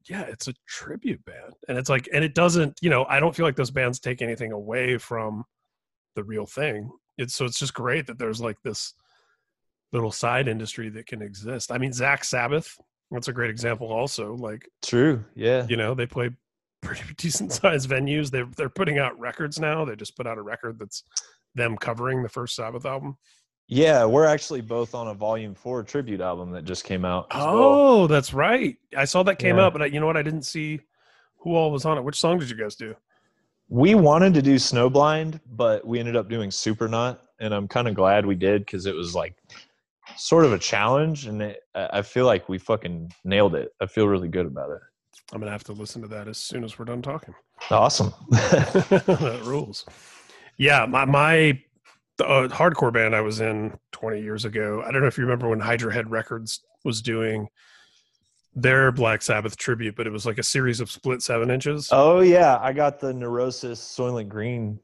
[0.08, 1.54] yeah, it's a tribute band.
[1.68, 4.22] And it's like and it doesn't, you know, I don't feel like those bands take
[4.22, 5.44] anything away from
[6.14, 6.90] the real thing.
[7.18, 8.94] It's so it's just great that there's like this
[9.92, 11.70] little side industry that can exist.
[11.72, 12.78] I mean, Zakk Sabbath,
[13.10, 14.34] that's a great example also.
[14.34, 15.24] Like True.
[15.34, 15.66] Yeah.
[15.68, 16.30] You know, they play
[16.80, 18.30] pretty decent sized venues.
[18.30, 19.84] They're they're putting out records now.
[19.84, 21.04] They just put out a record that's
[21.54, 23.16] them covering the first Sabbath album.
[23.68, 27.26] Yeah, we're actually both on a Volume Four tribute album that just came out.
[27.32, 28.08] Oh, well.
[28.08, 28.76] that's right.
[28.96, 29.64] I saw that came yeah.
[29.64, 30.16] out, but I, you know what?
[30.16, 30.80] I didn't see
[31.38, 32.02] who all was on it.
[32.02, 32.94] Which song did you guys do?
[33.68, 37.94] We wanted to do Snowblind, but we ended up doing Supernaut, and I'm kind of
[37.94, 39.34] glad we did because it was like
[40.16, 43.72] sort of a challenge, and it, I feel like we fucking nailed it.
[43.80, 44.80] I feel really good about it.
[45.32, 47.34] I'm gonna have to listen to that as soon as we're done talking.
[47.70, 48.14] Awesome.
[48.30, 49.84] that rules.
[50.56, 51.60] Yeah, my my
[52.20, 54.82] uh, hardcore band I was in 20 years ago.
[54.86, 57.48] I don't know if you remember when Hydra Head Records was doing
[58.54, 61.90] their Black Sabbath tribute, but it was like a series of split seven inches.
[61.92, 64.78] Oh yeah, I got the Neurosis Soylent Green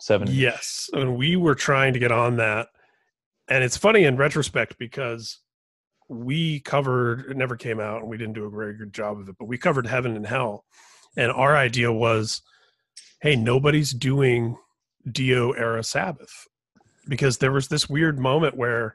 [0.00, 0.28] seven.
[0.30, 2.68] Yes, and we were trying to get on that,
[3.48, 5.40] and it's funny in retrospect because
[6.12, 9.28] we covered it never came out and we didn't do a very good job of
[9.28, 10.64] it, but we covered Heaven and Hell,
[11.16, 12.42] and our idea was,
[13.20, 14.56] hey, nobody's doing
[15.10, 16.46] Dio era Sabbath.
[17.08, 18.94] Because there was this weird moment where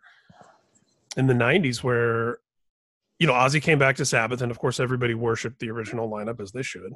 [1.17, 2.37] in the 90s where
[3.19, 6.39] you know ozzy came back to sabbath and of course everybody worshiped the original lineup
[6.39, 6.93] as they should.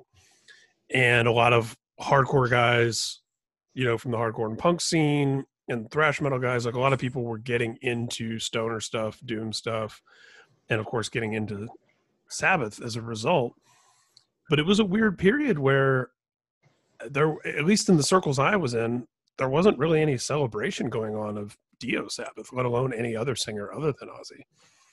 [0.94, 3.20] And a lot of hardcore guys
[3.74, 6.94] you know from the hardcore and punk scene and thrash metal guys like a lot
[6.94, 10.02] of people were getting into stoner stuff doom stuff
[10.70, 11.68] and of course getting into
[12.28, 13.54] sabbath as a result
[14.50, 16.12] but it was a weird period where
[17.04, 19.06] uh, there at least in the circles i was in
[19.38, 23.74] there wasn't really any celebration going on of Dio Sabbath, let alone any other singer
[23.74, 24.44] other than Ozzy.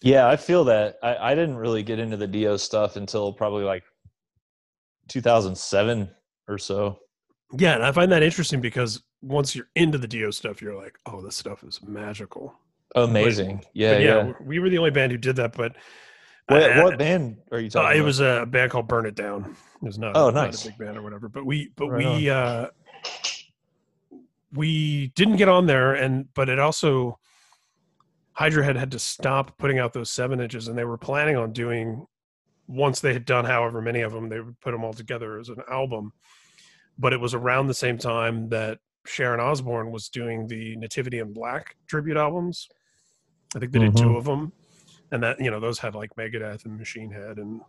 [0.02, 0.96] Yeah, I feel that.
[1.02, 3.84] I, I didn't really get into the Dio stuff until probably like
[5.08, 6.10] 2007
[6.48, 6.98] or so.
[7.56, 10.98] Yeah, and I find that interesting because once you're into the Dio stuff, you're like,
[11.06, 12.54] oh, this stuff is magical.
[12.94, 13.56] Amazing.
[13.56, 14.32] But, yeah, but yeah, yeah.
[14.40, 15.76] We were the only band who did that, but
[16.48, 17.96] what, uh, what band are you talking?
[17.96, 19.56] Uh, it was a band called Burn It Down.
[19.82, 20.64] It was not, oh, nice.
[20.64, 22.68] not a big band or whatever, but we, but right we, uh,
[24.52, 27.18] we didn't get on there and but it also
[28.32, 31.52] hydra head had to stop putting out those seven inches and they were planning on
[31.52, 32.06] doing
[32.66, 35.48] once they had done however many of them they would put them all together as
[35.48, 36.12] an album
[36.98, 41.32] but it was around the same time that sharon osbourne was doing the nativity in
[41.32, 42.68] black tribute albums
[43.56, 44.08] i think they did mm-hmm.
[44.08, 44.52] two of them
[45.12, 47.60] and that you know those had like megadeth and machine head and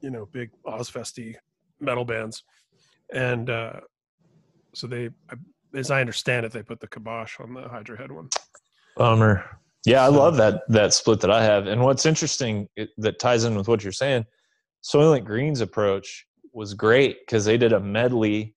[0.00, 1.34] you know big ozfesty
[1.80, 2.44] metal bands
[3.12, 3.80] and uh
[4.74, 5.08] so they
[5.76, 8.28] as I understand it, they put the kibosh on the Hydra Head one.
[8.96, 9.44] Bummer.
[9.84, 11.66] Yeah, I love that that split that I have.
[11.66, 14.24] And what's interesting it, that ties in with what you're saying,
[14.82, 18.54] Soylent Green's approach was great because they did a medley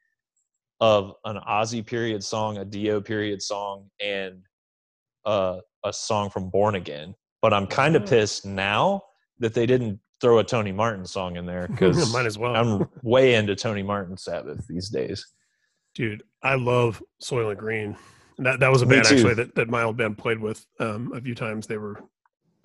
[0.79, 4.41] of an Ozzy period song, a Dio period song, and
[5.25, 7.15] uh, a song from Born Again.
[7.41, 8.07] But I'm kind of oh.
[8.07, 9.03] pissed now
[9.39, 12.55] that they didn't throw a Tony Martin song in there because might as well.
[12.55, 15.25] I'm way into Tony Martin Sabbath these days
[15.95, 17.97] dude i love soylent green
[18.39, 21.19] That that was a band actually that, that my old band played with um, a
[21.19, 21.67] few times.
[21.67, 22.01] They were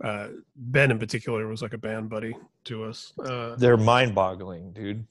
[0.02, 3.12] uh, Ben in particular was like a band buddy to us.
[3.18, 5.04] Uh, They're mind-boggling, dude.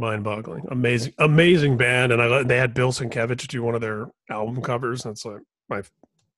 [0.00, 2.12] Mind-boggling, amazing, amazing band.
[2.12, 5.02] And I they had Bill Sienkiewicz do one of their album covers.
[5.02, 5.82] That's like my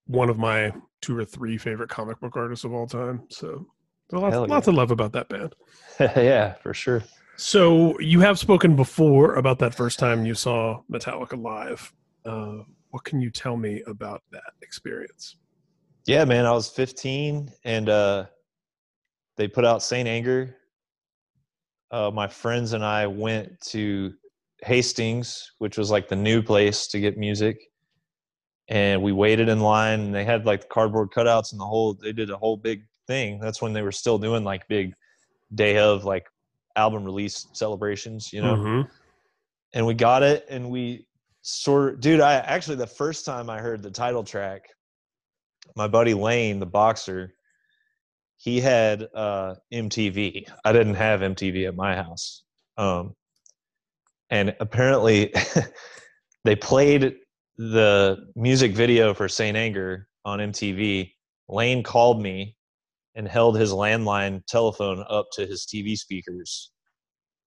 [0.06, 3.22] one of my two or three favorite comic book artists of all time.
[3.30, 3.66] So
[4.10, 5.54] there's lots, Hell lots of love about that band.
[6.00, 7.02] yeah, for sure.
[7.36, 11.92] So you have spoken before about that first time you saw Metallica live.
[12.24, 15.36] Uh, what can you tell me about that experience?
[16.06, 18.26] Yeah, man, I was 15 and uh
[19.36, 20.56] they put out Saint Anger.
[21.92, 24.14] Uh my friends and I went to
[24.64, 27.58] Hastings, which was like the new place to get music.
[28.68, 32.12] And we waited in line and they had like cardboard cutouts and the whole they
[32.12, 33.38] did a whole big thing.
[33.40, 34.94] That's when they were still doing like big
[35.54, 36.26] day of like
[36.76, 38.56] album release celebrations, you know.
[38.56, 38.88] Mhm.
[39.74, 41.06] and we got it and we
[41.42, 44.68] sort of dude i actually the first time i heard the title track
[45.76, 47.34] my buddy lane the boxer
[48.42, 52.42] he had uh mtv i didn't have mtv at my house
[52.76, 53.14] um
[54.30, 55.32] and apparently
[56.44, 57.14] they played
[57.58, 61.12] the music video for saint anger on mtv
[61.48, 62.56] lane called me
[63.14, 66.70] and held his landline telephone up to his tv speakers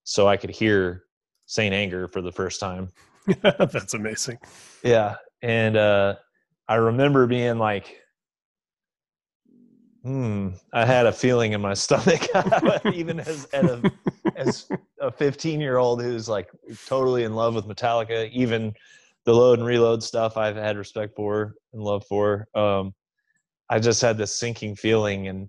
[0.04, 1.02] so i could hear
[1.46, 2.88] Saint Anger for the first time.
[3.42, 4.38] That's amazing.
[4.82, 5.16] Yeah.
[5.42, 6.16] And uh
[6.68, 7.96] I remember being like
[10.06, 12.28] hmm, I had a feeling in my stomach
[12.94, 13.82] even as a
[14.36, 16.48] as a 15 year old who's like
[16.86, 18.72] totally in love with Metallica, even
[19.24, 22.46] the load and reload stuff I've had respect for and love for.
[22.54, 22.94] Um
[23.68, 25.48] I just had this sinking feeling and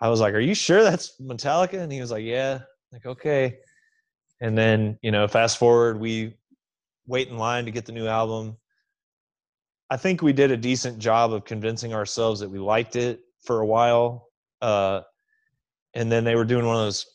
[0.00, 1.78] I was like, Are you sure that's Metallica?
[1.78, 2.60] And he was like, Yeah.
[2.92, 3.58] Like, okay.
[4.40, 6.34] And then, you know, fast forward, we
[7.06, 8.56] wait in line to get the new album.
[9.90, 13.60] I think we did a decent job of convincing ourselves that we liked it for
[13.60, 14.28] a while.
[14.60, 15.02] Uh,
[15.94, 17.06] and then they were doing one of those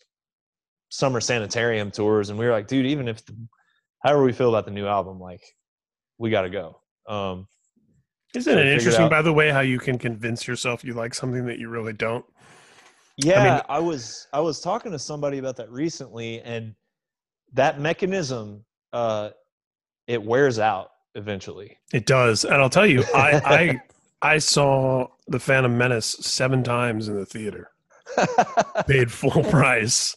[0.90, 3.36] summer sanitarium tours, and we were like, dude, even if, the,
[4.04, 5.42] however we feel about the new album, like,
[6.18, 6.80] we got to go.
[7.08, 7.48] Um,
[8.36, 11.14] Isn't So it interesting, out- by the way, how you can convince yourself you like
[11.14, 12.26] something that you really don't?
[13.18, 16.74] Yeah, I, was I was talking to somebody about that recently, and
[17.54, 18.64] that mechanism
[18.94, 19.32] uh,
[20.08, 21.78] it wears out eventually.
[21.92, 23.82] It does, and I'll tell you, I I
[24.36, 27.72] I saw the Phantom Menace seven times in the theater,
[28.88, 30.16] paid full price,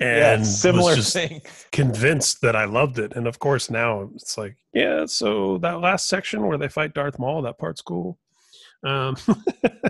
[0.00, 1.42] yeah, and similar was just thing.
[1.70, 3.12] convinced that I loved it.
[3.14, 5.06] And of course, now it's like, yeah.
[5.06, 8.18] So that last section where they fight Darth Maul, that part's cool.
[8.84, 9.16] Um,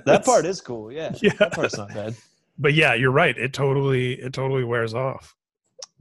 [0.04, 0.90] That part is cool.
[0.92, 1.32] Yeah, yeah.
[1.38, 2.14] that part's not bad.
[2.58, 3.36] But yeah, you're right.
[3.38, 5.34] It totally it totally wears off.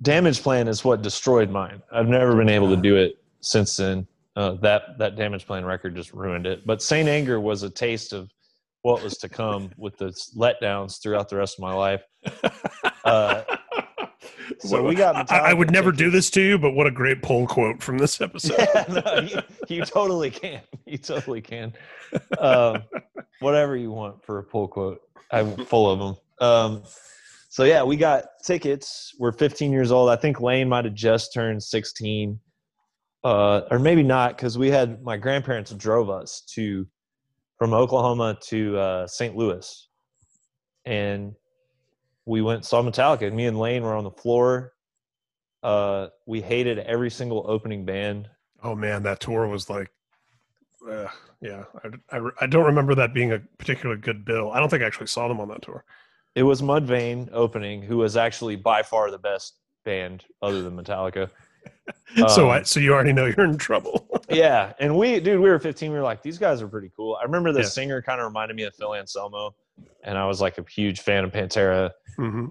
[0.01, 1.81] Damage Plan is what destroyed mine.
[1.91, 4.07] I've never been able to do it since then.
[4.35, 6.65] Uh, that that Damage Plan record just ruined it.
[6.65, 8.29] But Saint Anger was a taste of
[8.81, 12.01] what was to come with the letdowns throughout the rest of my life.
[13.03, 13.43] Uh,
[14.59, 15.31] so we got.
[15.31, 17.97] I, I would never do this to you, but what a great pull quote from
[17.97, 18.57] this episode.
[18.73, 20.61] Yeah, no, you, you totally can.
[20.85, 21.71] You totally can.
[22.37, 22.83] Um,
[23.39, 24.99] whatever you want for a pull quote.
[25.31, 26.45] I'm full of them.
[26.45, 26.83] Um,
[27.47, 29.13] so yeah, we got tickets.
[29.17, 30.09] We're 15 years old.
[30.09, 32.37] I think Lane might have just turned 16,
[33.23, 36.85] uh, or maybe not, because we had my grandparents drove us to
[37.61, 39.37] from Oklahoma to uh, St.
[39.37, 39.87] Louis,
[40.85, 41.35] and
[42.25, 43.27] we went saw Metallica.
[43.27, 44.73] And me and Lane were on the floor.
[45.61, 48.27] Uh, we hated every single opening band.
[48.63, 49.91] Oh man, that tour was like,
[50.89, 51.05] uh,
[51.39, 51.65] yeah.
[52.11, 54.51] I, I, I don't remember that being a particularly good bill.
[54.51, 55.85] I don't think I actually saw them on that tour.
[56.33, 61.29] It was Mudvayne opening, who was actually by far the best band other than Metallica.
[62.27, 64.07] so Um, I, so you already know you're in trouble.
[64.29, 65.91] yeah, and we, dude, we were 15.
[65.91, 67.17] We were like, these guys are pretty cool.
[67.19, 67.65] I remember the Yeah.
[67.67, 69.55] singer kind of reminded me of Phil Anselmo,
[70.03, 72.47] and I was like a huge fan of Pantera hmm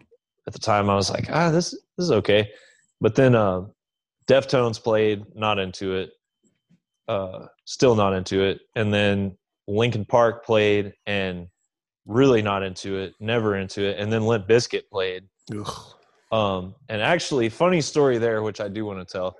[0.46, 0.88] at the time.
[0.88, 2.48] I was like, ah, this this is okay.
[3.00, 3.66] But then uh,
[4.26, 6.10] Deftones played, not into it.
[7.08, 8.60] Uh, still not into it.
[8.76, 9.36] And then
[9.68, 11.48] Linkin Park played, and
[12.06, 13.14] really not into it.
[13.20, 13.98] Never into it.
[13.98, 15.24] And then Limp Bizkit played.
[15.56, 15.94] Ugh.
[16.30, 19.36] Um, and actually, funny story there, which I do want to tell.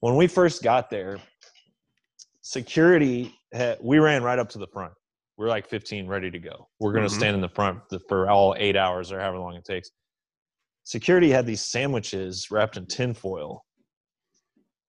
[0.00, 1.18] When we first got there,
[2.40, 4.92] security had, we ran right up to the front.
[5.36, 6.68] We're like 15, ready to go.
[6.80, 7.16] We're going to Mhm.
[7.16, 9.90] stand in the front for all eight hours or however long it takes.
[10.84, 13.64] Security had these sandwiches wrapped in tinfoil,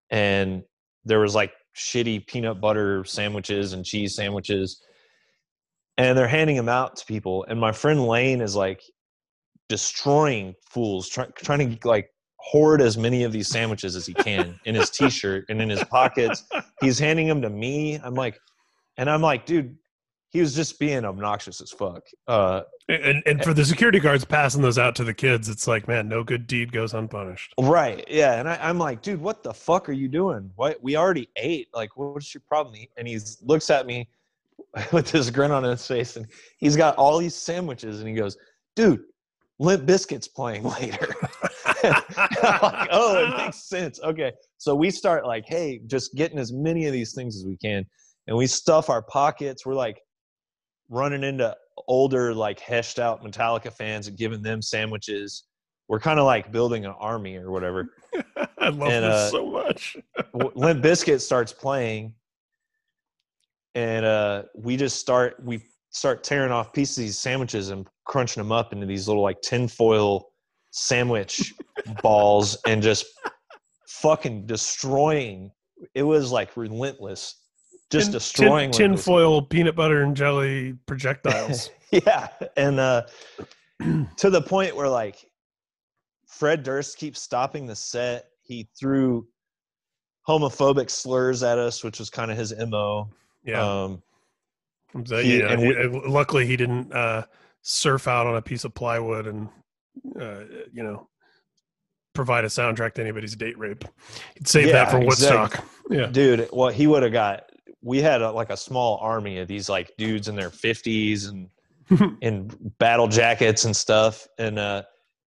[0.10, 0.64] and
[1.06, 4.84] there was like shitty peanut butter sandwiches and cheese sandwiches,
[5.98, 7.46] and they're handing them out to people.
[7.48, 8.82] And my friend Lane is like,
[9.70, 14.60] destroying fools, try, trying to like hoard as many of these sandwiches as he can
[14.66, 16.44] in his t-shirt and in his pockets.
[16.82, 17.96] He's handing them to me.
[18.04, 18.38] I'm like,
[18.98, 19.78] And I'm like, dude,
[20.30, 22.04] he was just being obnoxious as fuck.
[22.28, 25.88] Uh, And and for the security guards passing those out to the kids, it's like,
[25.88, 27.54] man, no good deed goes unpunished.
[27.60, 28.04] right.
[28.10, 28.40] Yeah.
[28.40, 30.52] And I, I'm like, dude, what the fuck are you doing?
[30.56, 31.70] What we already ate.
[31.74, 32.76] Like, what's your problem?
[32.98, 34.10] And he looks at me
[34.92, 38.38] with this grin on his face and he's got all these sandwiches and he goes,
[38.76, 39.04] dude,
[39.60, 41.16] Limp Bizkit's playing later.
[41.84, 44.00] Like, oh, it makes sense.
[44.02, 44.32] Okay.
[44.58, 47.86] So we start like, hey, just getting as many of these things as we can.
[48.28, 49.66] And we stuff our pockets.
[49.66, 50.02] We're like
[50.90, 51.56] running into
[51.88, 55.44] older, like heshed out Metallica fans and giving them sandwiches.
[55.88, 57.90] We're kind of like building an army or whatever.
[58.58, 59.98] I love And, this uh, so much.
[60.34, 62.14] Limp Biscuit starts playing,
[63.76, 65.62] and uh, we just start we
[65.94, 69.42] start tearing off pieces of these sandwiches and crunching them up into these little like
[69.42, 70.32] tinfoil
[70.72, 71.54] sandwich
[72.02, 73.06] balls and just
[73.88, 75.52] fucking destroying.
[75.96, 77.36] It was like relentless,
[77.92, 81.70] just Tin- destroying tin, tinfoil peanut butter and jelly projectiles.
[81.92, 82.28] yeah,
[82.58, 83.04] and uh,
[84.18, 85.26] to the point where like
[86.28, 88.26] Fred Durst keeps stopping the set.
[88.42, 89.28] He threw
[90.28, 93.10] homophobic slurs at us, which was kind of his mo.
[93.46, 93.62] yeah.
[93.62, 94.02] Um,
[95.06, 97.24] So, he- yeah, and we- uh, luckily he didn't uh,
[97.62, 99.50] surf out on a piece of plywood and
[100.20, 100.42] uh,
[100.72, 101.08] you know
[102.14, 103.84] provide a soundtrack to anybody's date rape.
[104.36, 105.38] He'd save that Yeah, for exactly.
[105.40, 105.66] Woodstock.
[105.90, 107.50] Yeah, dude, well, he would have got.
[107.82, 111.50] We had a, like a small army of these like dudes in their fifties and
[112.22, 114.84] in battle jackets and stuff, and uh,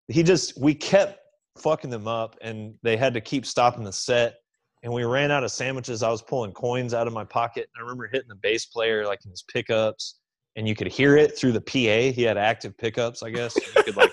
[0.09, 1.19] he just we kept
[1.59, 4.37] fucking them up, and they had to keep stopping the set.
[4.83, 6.03] And we ran out of sandwiches.
[6.03, 7.69] I was pulling coins out of my pocket.
[7.75, 10.21] And I remember hitting the bass player like in his pickups,
[10.57, 12.13] and you could hear it through the PA.
[12.15, 13.55] He had active pickups, I guess.
[13.57, 14.13] You could like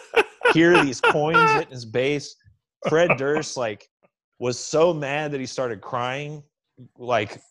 [0.54, 2.36] hear these coins hitting his bass.
[2.90, 3.88] Fred Durst like
[4.40, 6.44] was so mad that he started crying,
[6.98, 7.42] like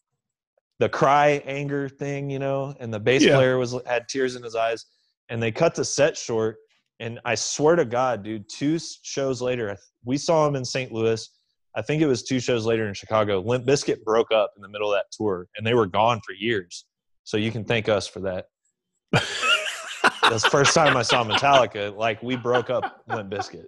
[0.79, 2.75] the cry anger thing, you know.
[2.81, 3.35] And the bass Yeah.
[3.37, 4.85] player was had tears in his eyes,
[5.31, 6.59] and they cut the set short.
[7.01, 10.93] And I swear to God, dude, two shows later, we saw him in St.
[10.93, 11.29] Louis.
[11.77, 13.41] I think it was two shows later in Chicago.
[13.41, 16.33] Limp Bizkit broke up in the middle of that tour, and they were gone for
[16.33, 16.87] years.
[17.25, 18.47] So you can thank us for that.
[19.13, 21.95] That's the first time I saw Metallica.
[21.95, 23.67] Like we broke up Limp Bizkit.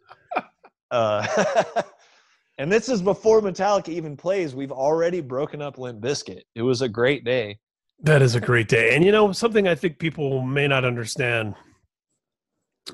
[0.90, 1.26] Uh,
[2.58, 4.54] and this is before Metallica even plays.
[4.54, 6.42] We've already broken up Limp Bizkit.
[6.54, 7.58] It was a great day.
[8.00, 8.96] that is a great day.
[8.96, 11.54] And you know something I think people may not understand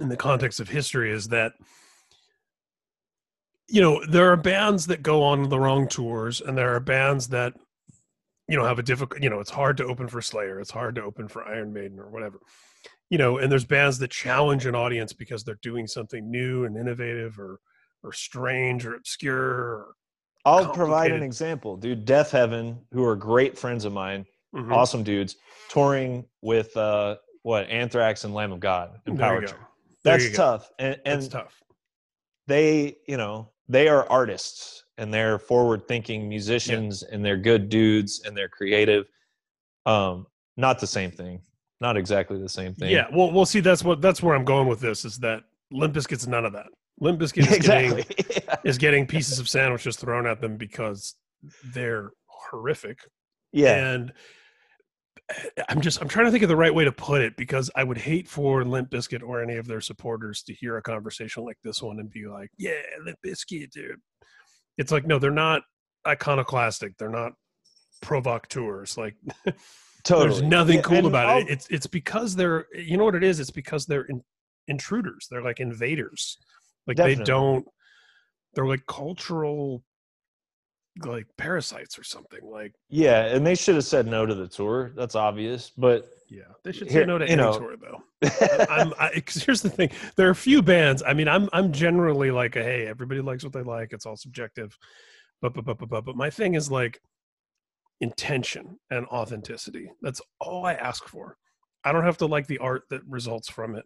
[0.01, 1.53] in the context of history is that
[3.69, 7.29] you know there are bands that go on the wrong tours and there are bands
[7.29, 7.55] that
[8.49, 10.95] you know have a difficult you know it's hard to open for slayer it's hard
[10.95, 12.39] to open for iron maiden or whatever
[13.11, 16.77] you know and there's bands that challenge an audience because they're doing something new and
[16.77, 17.59] innovative or
[18.03, 19.95] or strange or obscure or,
[20.47, 22.05] I'll provide an example, dude.
[22.05, 24.71] Deafheaven, who are great friends of mine, Mhm.
[24.71, 25.37] awesome dudes,
[25.71, 29.43] touring with uh, what Anthrax and Lamb of God and Power.
[30.03, 31.65] That's tough, and and That's tough
[32.47, 38.37] they, you know, they are artists and they're forward-thinking musicians and they're good dudes and
[38.37, 39.07] they're creative.
[39.87, 41.41] Um, not the same thing.
[41.81, 42.91] Not exactly the same thing.
[42.91, 45.93] yeah well we'll see that's what that's where i'm going with this is that limp
[45.93, 46.69] gets none of that
[47.01, 48.27] limp Bizkit is getting exactly.
[48.47, 48.57] yeah.
[48.65, 51.17] is getting pieces of sandwiches thrown at them because
[51.75, 52.99] they're horrific
[53.53, 53.93] yeah.
[53.93, 54.13] and
[55.69, 57.83] i'm just i'm trying to think of the right way to put it because i
[57.85, 61.59] would hate for limp Bizkit or any of their supporters to hear a conversation like
[61.63, 62.73] this one and be like yeah
[63.05, 64.01] limp Bizkit, dude.
[64.79, 65.63] It's like no they're not
[66.07, 66.97] iconoclastic.
[66.99, 67.33] They're not
[68.03, 68.97] provocateurs.
[68.99, 69.15] Like
[70.05, 70.29] Totally.
[70.29, 73.25] there's nothing Yeah, cool about I'll- it it's it's because they're you know what it
[73.25, 73.41] is?
[73.41, 74.23] It's because they're in,
[74.69, 75.27] intruders.
[75.31, 76.37] They're like invaders.
[76.87, 77.67] Like they don't
[78.55, 79.83] they're like cultural
[81.05, 84.93] like parasites or something like Yeah, and they should have said no to the tour.
[84.95, 88.03] That's obvious, but yeah they should Here- say no to any know- tour though
[88.71, 91.71] i'm I, 'cause here's the thing there are a few bands i mean i'm i'm
[91.71, 94.77] generally like a, hey everybody likes what they like it's all subjective
[95.43, 96.99] but but but but but, but my thing is like
[98.01, 101.37] intention and authenticity that's all i ask for
[101.85, 103.85] i don't have to like the art that results from it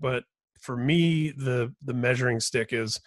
[0.00, 0.24] but
[0.60, 2.98] for me the the measuring stick is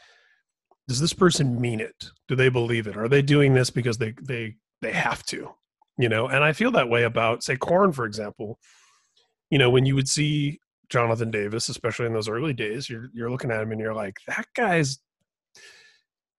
[0.90, 2.10] does this person mean it?
[2.28, 2.98] Do they believe it?
[2.98, 5.54] Are they doing this because they they they have to
[5.98, 6.28] you know?
[6.28, 8.60] And i feel that way about say Korn for example.
[9.52, 10.60] You know when you would see
[10.90, 14.18] jonathan davis especially in those early days you're you're looking at him and you're like
[14.28, 14.98] that guy's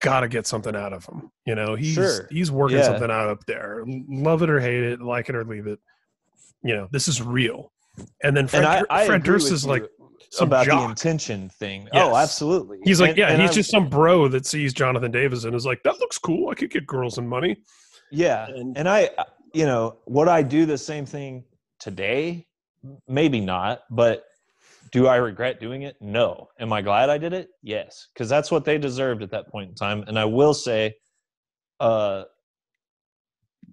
[0.02, 1.74] got to get something out of him you know?
[1.76, 2.26] He's Sure.
[2.30, 2.84] he's working Yeah.
[2.84, 3.84] something out up there.
[3.86, 5.78] Love it or hate it like it or leave it
[6.62, 7.72] you know this is real.
[8.24, 9.70] And then fred, and I, I fred durst is you.
[9.70, 9.84] like
[10.30, 11.88] some about the intention thing.
[11.92, 12.06] Yes.
[12.06, 12.78] Oh, absolutely.
[12.84, 15.54] he's like And- yeah and he's I- just some bro that sees jonathan davis and
[15.56, 17.56] is like that looks cool i could get girls and money
[18.12, 19.10] yeah, and- and I
[19.52, 21.44] you know, would I do the same thing
[21.80, 22.46] today?
[23.08, 24.24] Maybe not, but
[24.92, 25.96] do I regret doing it?
[26.00, 26.48] No.
[26.58, 27.50] Am I glad I did it?
[27.62, 30.04] Yes, because that's what they deserved at that point in time.
[30.08, 30.94] And I will say,
[31.80, 32.24] uh,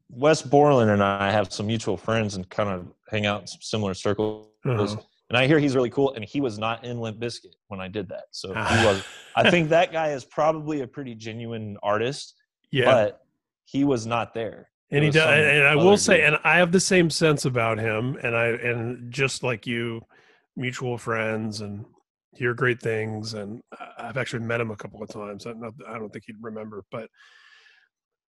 [0.09, 3.93] Wes Borland and I have some mutual friends and kind of hang out in similar
[3.93, 4.47] circles.
[4.65, 4.97] Uh-huh.
[5.29, 7.87] And I hear he's really cool, and he was not in Limp Bizkit when I
[7.89, 8.25] did that.
[8.31, 8.83] So he ah.
[8.85, 9.03] was.
[9.35, 12.35] I think that guy is probably a pretty genuine artist,
[12.71, 12.85] Yeah.
[12.85, 13.21] but
[13.65, 14.69] he was not there.
[14.89, 16.25] and he does, and I will say, dude.
[16.27, 20.01] and I have the same sense about him, and I and just like you,
[20.55, 21.85] mutual friends, and
[22.33, 23.61] hear great things, and
[23.97, 25.45] I've actually met him a couple of times.
[25.45, 27.09] I don't, I don't think he'd remember, but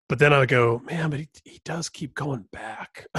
[0.10, 3.08] but then I go, man, but he he does keep going back.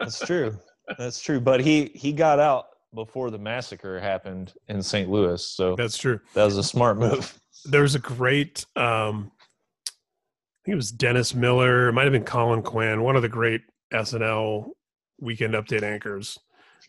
[0.00, 0.58] That's true.
[0.98, 1.40] That's true.
[1.40, 5.10] But he he got out before the massacre happened in St.
[5.10, 6.20] Louis, so That's true.
[6.34, 7.38] that was a smart move.
[7.64, 9.32] There was a great, um,
[9.88, 11.88] I think it was Dennis Miller.
[11.88, 13.62] It might have been Colin Quinn, one of the great
[13.92, 14.66] SNL
[15.20, 16.38] weekend update anchors.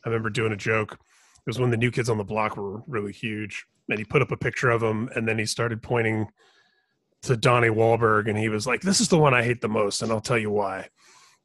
[0.06, 0.94] I remember doing a joke.
[0.94, 4.22] It was when the new kids on the block were really huge, and he put
[4.22, 6.28] up a picture of him, and then he started pointing
[7.24, 10.02] to Donnie Wahlberg, and he was like, "This is the one I hate the most,
[10.04, 10.90] and I'll tell you why."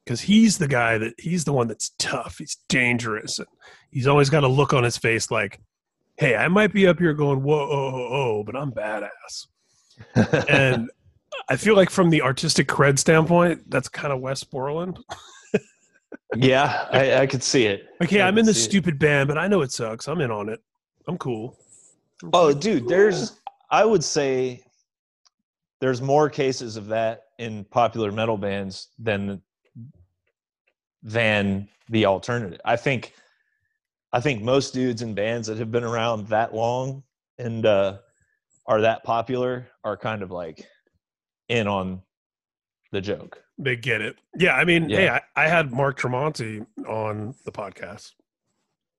[0.05, 2.37] Because he's the guy that he's the one that's tough.
[2.39, 3.39] He's dangerous.
[3.39, 3.47] And
[3.91, 5.59] he's always got a look on his face like,
[6.17, 9.47] "Hey, I might be up here going whoa, oh, oh, oh, but I'm badass."
[10.49, 10.89] and
[11.49, 14.99] I feel like from the artistic cred standpoint, that's kind of Wes Borland.
[16.35, 17.87] yeah, I, I could see it.
[17.99, 18.71] Like, hey, I I'm in this see it.
[18.71, 20.07] stupid band, but I know it sucks.
[20.07, 20.59] I'm in on it.
[21.07, 21.57] I'm cool.
[22.33, 23.39] Oh, dude, there's
[23.69, 24.63] I would say
[25.79, 29.41] there's more cases of that in popular metal bands than
[31.03, 32.59] than the alternative.
[32.65, 33.13] I think
[34.13, 37.03] I think most dudes in bands that have been around that long
[37.37, 37.97] and uh,
[38.65, 40.67] are that popular are kind of like
[41.47, 42.01] in on
[42.91, 43.41] the joke.
[43.57, 44.17] They get it.
[44.37, 48.11] Yeah, I mean, hey, I, I had Mark Tremonti on the podcast.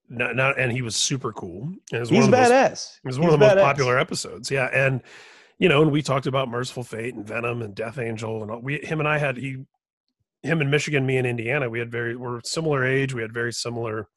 [0.08, 1.62] Not, not, and he was super cool.
[1.62, 2.98] And it was He's one of the most badass.
[2.98, 4.50] It was one He's of the most popular episodes.
[4.50, 5.02] Yeah, and
[5.58, 8.60] you know, and we talked about Mercyful Fate and Venom and Death Angel, and all,
[8.60, 9.64] we, him and I had he,
[10.42, 11.68] him in Michigan, me in Indiana.
[11.70, 13.14] We had very we're similar age.
[13.14, 14.08] We had very similar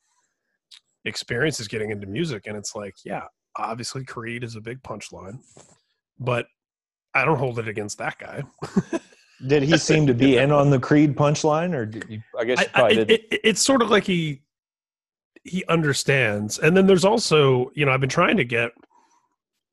[1.05, 3.23] experiences getting into music, and it's like, yeah,
[3.57, 5.39] obviously Creed is a big punchline,
[6.19, 6.47] but
[7.13, 8.43] I don't hold it against that guy.
[9.47, 12.59] Did he seem to be in on the Creed punchline, or did you, I guess
[12.61, 14.41] you I- I- probably it- it- it's sort of like he
[15.43, 18.71] he understands and then there's also you know i've been trying to get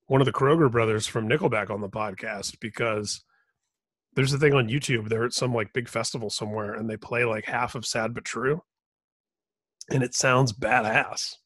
[0.08, 3.22] one of the Kroeger brothers from nickelback on the podcast because
[4.14, 7.24] there's a thing on youtube they're at some like big festival somewhere and they play
[7.24, 8.62] like half of sad but true
[9.90, 11.36] and it sounds badass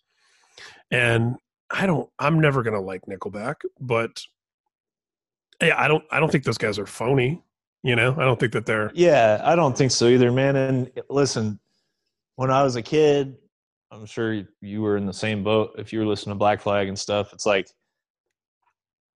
[0.91, 1.37] and
[1.71, 4.21] i don't i'm never gonna like nickelback but
[5.62, 7.43] yeah i don't i don't think those guys are phony
[7.83, 10.57] you know i don't think that they're Yeah, I don't think so either, man.
[10.57, 11.61] And eh, listen,
[12.35, 13.37] when I was a kid,
[13.93, 15.73] I'm sure you- you were in the same boat.
[15.79, 17.69] If you were listening to Black Flag and stuff, it's like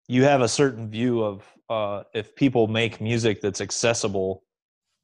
[0.07, 4.43] you have a certain view of uh, if people make music that's accessible,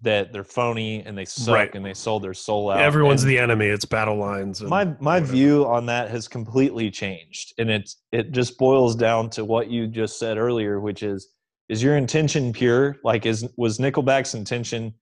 [0.01, 1.75] that they're phony and they suck Right.
[1.75, 2.79] and they sold their soul out.
[2.81, 5.25] everyone's And the enemy it's battle lines and my my whatever.
[5.31, 9.87] view on that has completely changed, and it's it just boils down to what you
[9.87, 11.29] just said earlier, which is
[11.69, 12.97] is your intention pure?
[13.03, 14.93] Like, is was Nickelback's intention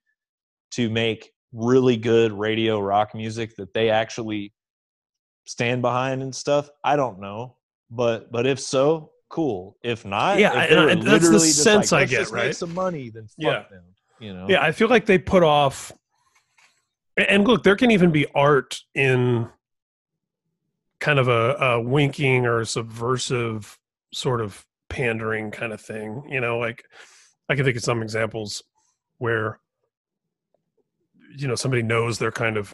[0.71, 4.53] to make really good radio rock music that they actually
[5.47, 6.69] stand behind and stuff?
[6.83, 7.57] I don't know,
[7.89, 9.77] but but if so, cool.
[9.81, 12.53] If not, Yeah, if I- that's the sense I get, right?
[12.55, 13.63] Some money, then fuck Yeah.
[13.69, 13.83] them.
[14.19, 15.91] You know, Yeah, I feel like they put off.
[17.17, 19.49] And look, there can even be art in
[20.99, 23.79] kind of a, a winking or a subversive
[24.13, 26.23] sort of pandering kind of thing.
[26.29, 26.83] You know, like
[27.49, 28.61] I can think of some examples
[29.17, 29.59] where,
[31.37, 32.73] you know, somebody knows they're kind of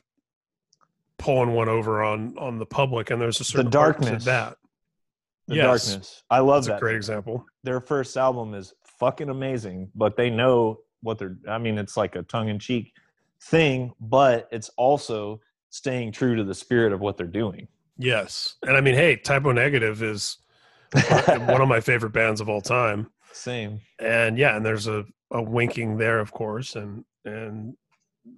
[1.19, 4.25] pulling one over on on the public, and there's a certain to darkness.
[4.25, 4.57] that.
[5.47, 5.87] The yes.
[5.87, 6.23] darkness.
[6.29, 6.77] I love That's that.
[6.77, 7.45] a great example.
[7.63, 12.15] their first album is fucking amazing, but they know what they're I mean, it's like
[12.15, 12.93] a tongue in cheek
[13.43, 15.39] thing, but it's also
[15.69, 17.67] staying true to the spirit of what they're doing.
[17.97, 20.37] Yes, and I mean, hey, Type O Negative is
[20.93, 23.09] one of my favorite bands of all time.
[23.33, 23.79] Same.
[23.99, 27.75] and yeah and there's a, a winking there of course and and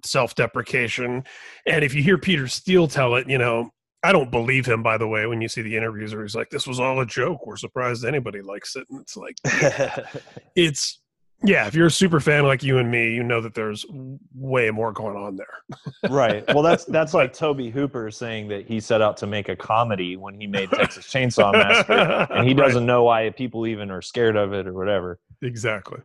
[0.04, 1.24] self-deprecation
[1.66, 3.70] and if you hear peter steele tell it you know
[4.02, 6.50] i don't believe him by the way when you see the interviews where he's like
[6.50, 7.46] this was all a joke.
[7.46, 8.86] We're surprised anybody likes it.
[8.90, 9.36] And it's like
[10.56, 11.00] it's
[11.42, 13.86] yeah if you're a super fan like you and me you know that there's
[14.34, 16.10] way more going on there.
[16.10, 16.44] Right.
[16.48, 20.16] Well, that's that's like Tobe Hooper saying that he set out to make a comedy
[20.16, 24.36] when he made Texas Chainsaw Massacre, and he doesn't know why people even are scared
[24.36, 25.18] of it or whatever.
[25.42, 26.00] exactly.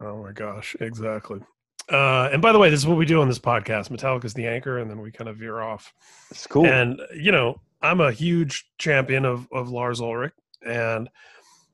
[0.00, 0.76] Oh my gosh.
[0.80, 1.40] Exactly
[1.90, 3.90] Uh, and by the way, this is what we do on this podcast.
[3.90, 5.92] Metallica's the anchor, and then we kind of veer off.
[6.30, 6.66] It's cool.
[6.66, 10.34] And you know, I'm a huge champion of of Lars Ulrich,
[10.64, 11.08] and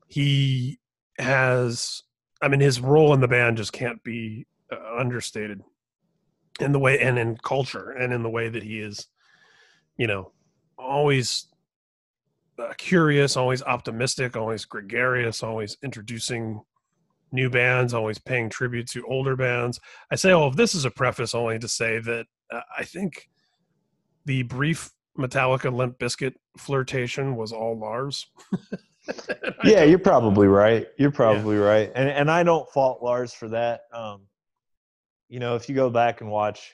[0.07, 0.79] he
[1.19, 2.03] has.
[2.41, 5.61] I mean, his role in the band just can't be uh, understated
[6.59, 9.07] in the way and in culture and in the way that he is,
[9.97, 10.31] you know,
[10.77, 11.47] always
[12.59, 16.61] uh, curious, always optimistic, always gregarious, always introducing
[17.31, 19.79] new bands, always paying tribute to older bands.
[20.11, 23.29] I say all of this is a preface only to say that uh, I think
[24.25, 28.27] the brief Metallica Limp Bizkit flirtation was all Lars.
[29.63, 30.87] yeah, you're probably right.
[30.97, 31.63] You're probably yeah.
[31.63, 33.81] right, and and I don't fault Lars for that.
[33.93, 34.21] Um,
[35.29, 36.73] you know, if you go back and watch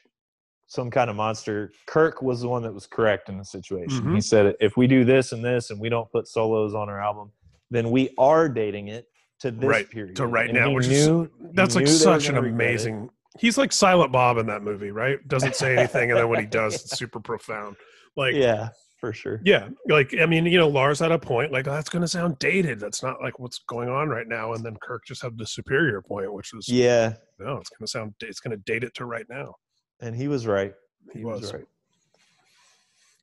[0.68, 4.00] some kind of monster, Kirk was the one that was correct in the situation.
[4.00, 4.16] Mm-hmm.
[4.16, 7.02] He said, if we do this and this, and we don't put solos on our
[7.02, 7.32] album,
[7.70, 9.08] then we are dating it
[9.44, 12.38] to this right, period to right and now, which knew, is that's like such an
[12.38, 13.10] amazing.
[13.38, 15.26] He's like Silent Bob in that movie, right?
[15.28, 17.76] Doesn't say anything, and then when he does, it's super profound.
[18.16, 18.70] Like, yeah,
[19.00, 19.42] for sure.
[19.44, 21.52] Yeah, like I mean, you know, Lars had a point.
[21.52, 22.80] Like, that's going to sound dated.
[22.80, 24.54] That's not like what's going on right now.
[24.54, 27.88] And then Kirk just had the superior point, which was, yeah, no, it's going to
[27.88, 29.56] sound, it's going to date it to right now.
[30.00, 30.74] And he was right.
[31.12, 31.42] He, he was.
[31.42, 31.66] was right.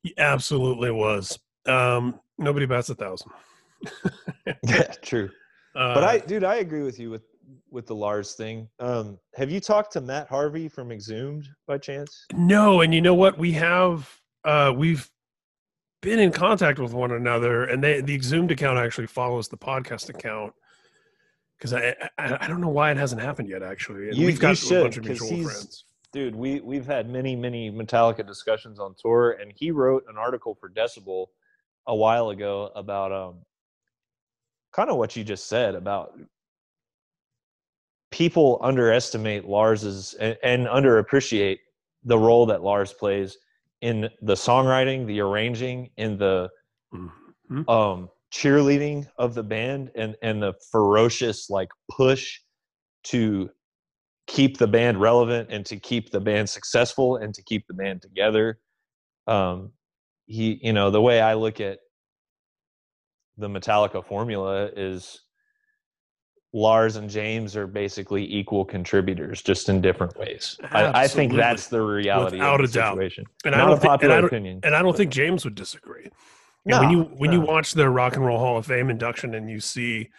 [0.03, 1.39] He absolutely was.
[1.67, 3.33] Um, nobody bats a thousand.
[4.65, 5.31] yeah, true.
[5.75, 7.23] Uh, but I, dude, I agree with you with
[7.71, 8.69] with the Lars thing.
[8.79, 12.27] Um, have you talked to Matt Harvey from Exhumed by chance?
[12.35, 13.39] No, and you know what?
[13.39, 14.09] We have
[14.45, 15.09] uh, we've
[16.03, 20.09] been in contact with one another, and they, the Exhumed account actually follows the podcast
[20.09, 20.53] account.
[21.59, 23.63] Because I, I, I don't know why it hasn't happened yet.
[23.63, 25.85] Actually, and you, we've got should, a bunch of mutual friends.
[26.13, 30.57] Dude, we we've had many many Metallica discussions on tour, and he wrote an article
[30.59, 31.27] for Decibel
[31.87, 33.37] a while ago about um
[34.73, 36.13] kind of what you just said about
[38.11, 41.59] people underestimate Lars's and, and underappreciate
[42.05, 43.37] the role that Lars plays
[43.81, 46.51] in the songwriting, the arranging, in the
[46.93, 47.69] mm-hmm.
[47.69, 52.39] um, cheerleading of the band, and and the ferocious like push
[53.05, 53.49] to
[54.27, 58.03] keep the band relevant and to keep the band successful and to keep the band
[58.03, 58.59] together.
[59.27, 59.73] Um,
[60.27, 61.79] he, you know, the way I look at
[63.39, 65.23] the Metallica formula is
[66.53, 70.59] Lars and James are basically equal contributors, just in different ways.
[70.73, 73.25] I, I, think that's the reality Without of the a situation.
[73.25, 73.33] Doubt.
[73.45, 74.61] And Not I don't a popular think, and opinion.
[74.65, 76.09] And I don't think James would disagree.
[76.65, 77.37] No, when you when no.
[77.37, 80.11] you watch the Rock and Roll Hall of Fame induction and you see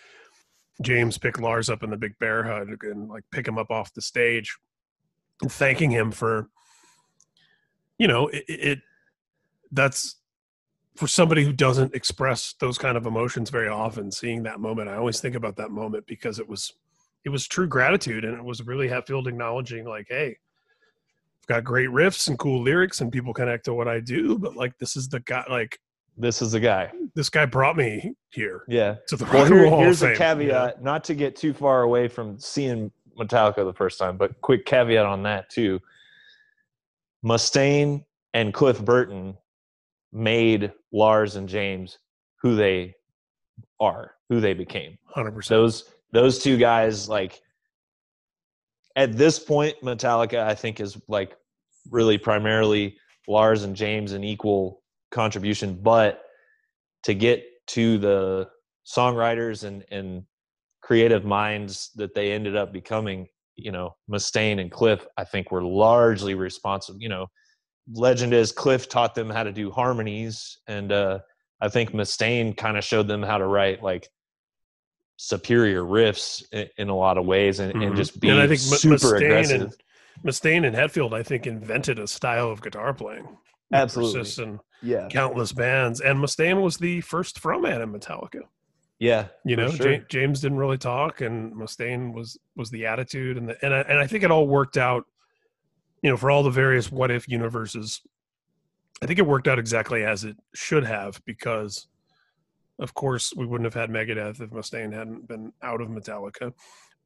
[0.82, 3.94] James pick Lars up in the big bear hug and like pick him up off
[3.94, 4.58] the stage
[5.42, 6.50] and thanking him for,
[8.00, 8.80] you know, it, it
[9.72, 10.16] that's
[11.02, 14.96] for somebody who doesn't express those kind of emotions very often seeing that moment i
[14.96, 16.74] always think about that moment because it was
[17.26, 21.90] it was true gratitude and it was really Hetfield acknowledging like hey i've got great
[21.90, 25.10] riffs and cool lyrics and people connect to what i do but like this is
[25.10, 25.80] the guy like
[26.18, 26.92] this is the guy.
[27.16, 28.98] this guy brought me here yeah.
[29.08, 32.92] to the well, here, here's a caveat not to get too far away from seeing
[33.20, 35.80] metallica the first time but quick caveat on that too.
[37.26, 39.36] Mustaine and cliff burton
[40.12, 41.98] made Lars and James
[42.42, 42.96] who they
[43.80, 44.98] are, who they became.
[45.16, 45.48] 100%.
[45.48, 47.42] Those those two guys like
[48.96, 51.38] at this point Metallica I think is like
[51.90, 54.82] really primarily Lars and James an equal
[55.12, 56.24] contribution, but
[57.04, 58.50] to get to the
[58.86, 60.24] songwriters and and
[60.82, 65.64] creative minds that they ended up becoming, you know, Mustaine and Cliff, I think were
[65.64, 67.28] largely responsible, you know,
[67.92, 71.20] legend is Cliff taught them how to do harmonies, and uh,
[71.60, 74.10] I think Mustaine kind of showed them how to write like
[75.18, 77.84] superior riffs in, in a lot of ways, and, mm-hmm.
[77.84, 79.62] and just be and I think super Mustaine aggressive.
[79.62, 79.74] And,
[80.26, 83.38] Mustaine and Hetfield, I think, invented a style of guitar playing.
[83.74, 88.42] Absolutely, in yeah, countless bands, and Mustaine was the first frontman in Metallica.
[89.00, 89.98] Yeah, you know, sure.
[89.98, 93.80] J- James didn't really talk, and Mustaine was was the attitude, and the, and I,
[93.82, 95.06] and I think it all worked out
[96.02, 98.02] you know, for all the various what if universes,
[99.02, 101.88] I think it worked out exactly as it should have because,
[102.80, 106.54] of course, we wouldn't have had Megadeth if Mustaine hadn't been out of Metallica.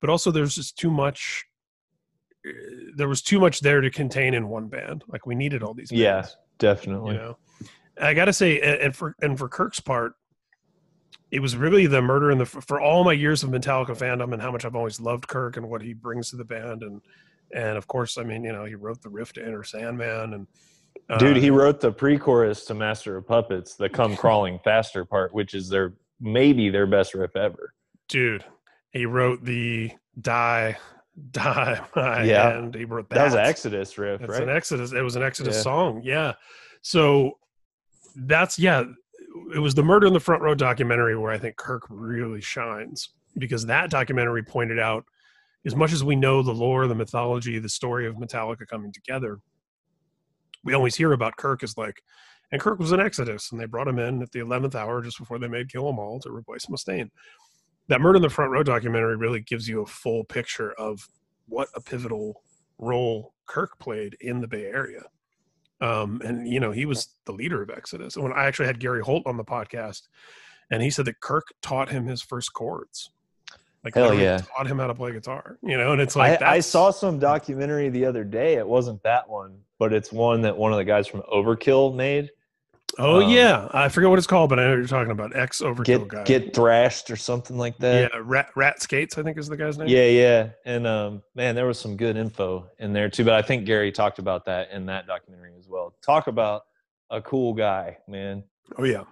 [0.01, 1.45] But also, there's just too much.
[2.45, 2.51] Eh,
[2.95, 5.03] there was too much there to contain in one band.
[5.07, 5.89] Like we needed all these.
[5.89, 6.25] Bands, yeah,
[6.57, 7.15] definitely.
[7.15, 7.37] You know,
[7.99, 10.13] I got to say, and for and for Kirk's part,
[11.31, 14.41] it was really the murder and the for all my years of Metallica fandom and
[14.41, 17.01] how much I've always loved Kirk and what he brings to the band and
[17.55, 20.47] and of course, I mean, you know, he wrote the riff to Enter Sandman, and
[21.09, 25.33] uh, dude, he wrote the pre-chorus to Master of Puppets, the "Come Crawling Faster" part,
[25.33, 27.73] which is their maybe their best riff ever.
[28.07, 28.43] Dude,
[28.91, 29.91] he wrote the
[30.21, 30.77] "Die"
[31.31, 31.81] Die
[32.25, 32.51] Yeah.
[32.51, 32.75] hand.
[32.75, 33.15] He wrote that.
[33.15, 34.43] That was an Exodus riff, It's right?
[34.43, 34.91] an Exodus.
[34.91, 35.61] It was an Exodus Yeah.
[35.61, 36.01] song.
[36.03, 36.33] Yeah.
[36.81, 37.39] So
[38.15, 38.83] that's yeah.
[39.53, 43.09] It was the Murder in the Front Row documentary where I think Kirk really shines
[43.37, 45.05] because that documentary pointed out
[45.65, 49.39] as much as we know the lore, the mythology, the story of Metallica coming together,
[50.63, 52.01] we always hear about Kirk as like,
[52.51, 55.17] and Kirk was an Exodus, and they brought him in at the eleventh hour just
[55.17, 57.09] before they made Kill 'Em All to replace Mustaine.
[57.87, 61.07] That Murder in the Front Row documentary really gives you a full picture of
[61.47, 62.43] what a pivotal
[62.77, 65.03] role Kirk played in the Bay Area.
[65.81, 68.15] Um, and you know, he was the leader of Exodus.
[68.15, 70.03] And when I actually had Gary Holt on the podcast,
[70.71, 73.11] and he said that Kirk taught him his first chords.
[73.85, 74.39] Like Hell yeah.
[74.39, 75.59] taught him how to play guitar.
[75.61, 78.55] You know, and it's like I, I saw some documentary the other day.
[78.55, 82.31] It wasn't that one, but it's one that one of the guys from Overkill made.
[82.97, 85.35] Oh um, yeah, I forget what it's called, but I know what you're talking about.
[85.35, 86.23] Ex Overkill Get guy.
[86.23, 88.11] get thrashed or something like that.
[88.11, 89.87] yeah, Rat Rat Skates, I think is the guy's name.
[89.87, 90.49] Yeah, yeah.
[90.65, 93.23] And um, man, there was some good info in there too.
[93.23, 95.93] But I think Gary talked about that in that documentary as well.
[96.03, 96.63] Talk about
[97.11, 98.43] a cool guy, man.
[98.79, 99.03] Oh yeah.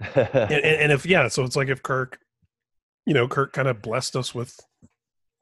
[0.14, 2.20] and, and, and if yeah, so it's like if Kirk,
[3.06, 4.58] you know, Kirk kind of blessed us with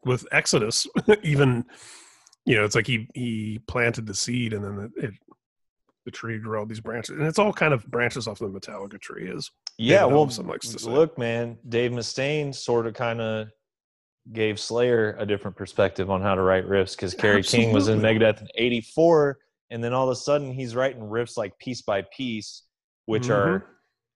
[0.04, 0.86] with Exodus,
[1.22, 1.64] even
[2.44, 5.14] you know, it's like he he planted the seed and then it, it
[6.04, 9.00] the tree grew all these branches, and it's all kind of branches off the Metallica
[9.00, 9.30] tree.
[9.30, 10.90] Is yeah, David well, likes to say.
[10.90, 13.48] look, man, Dave Mustaine sort of kind of
[14.32, 18.00] gave Slayer a different perspective on how to write riffs because Kerry King was in
[18.00, 19.38] Megadeth in '84,
[19.70, 22.64] and then all of a sudden he's writing riffs like Piece by Piece,
[23.06, 23.30] which Mhm.
[23.30, 23.66] are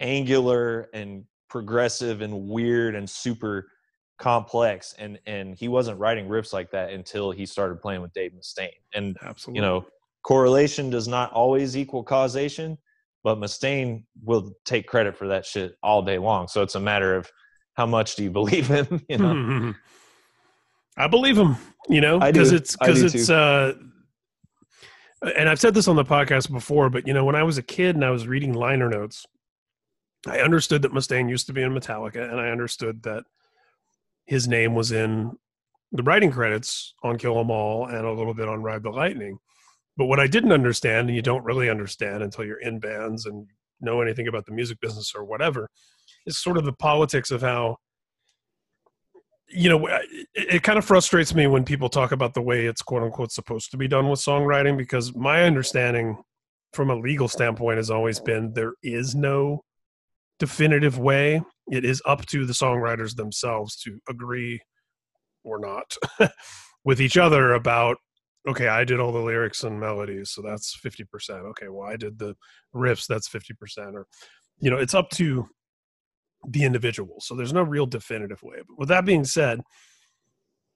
[0.00, 3.68] angular and progressive and weird and super
[4.18, 8.32] complex and and he wasn't writing riffs like that until he started playing with Dave
[8.32, 9.84] Mustaine and absolutely, you know
[10.22, 12.78] correlation does not always equal causation
[13.22, 17.14] but Mustaine will take credit for that shit all day long so it's a matter
[17.14, 17.30] of
[17.74, 19.74] how much do you believe him you know
[20.96, 21.56] I believe him.
[21.88, 23.34] You know, because it's because it's too.
[23.34, 23.74] uh,
[25.36, 27.62] and I've said this on the podcast before, but you know, when I was a
[27.62, 29.24] kid and I was reading liner notes,
[30.26, 33.24] I understood that Mustaine used to be in Metallica, and I understood that
[34.26, 35.32] his name was in
[35.92, 39.38] the writing credits on Kill 'Em All and a little bit on Ride the Lightning.
[39.96, 43.46] But what I didn't understand, and you don't really understand until you're in bands and
[43.80, 45.70] know anything about the music business or whatever,
[46.26, 47.76] is sort of the politics of how
[49.48, 52.82] you know it, it kind of frustrates me when people talk about the way it's
[52.82, 56.20] quote unquote supposed to be done with songwriting because my understanding
[56.72, 59.62] from a legal standpoint has always been there is no
[60.38, 64.60] definitive way it is up to the songwriters themselves to agree
[65.44, 65.96] or not
[66.84, 67.96] with each other about
[68.48, 71.04] okay i did all the lyrics and melodies so that's 50%
[71.50, 72.34] okay well i did the
[72.74, 74.06] riffs that's 50% or
[74.58, 75.48] you know it's up to
[76.46, 77.16] the individual.
[77.20, 78.58] So there's no real definitive way.
[78.66, 79.60] But with that being said,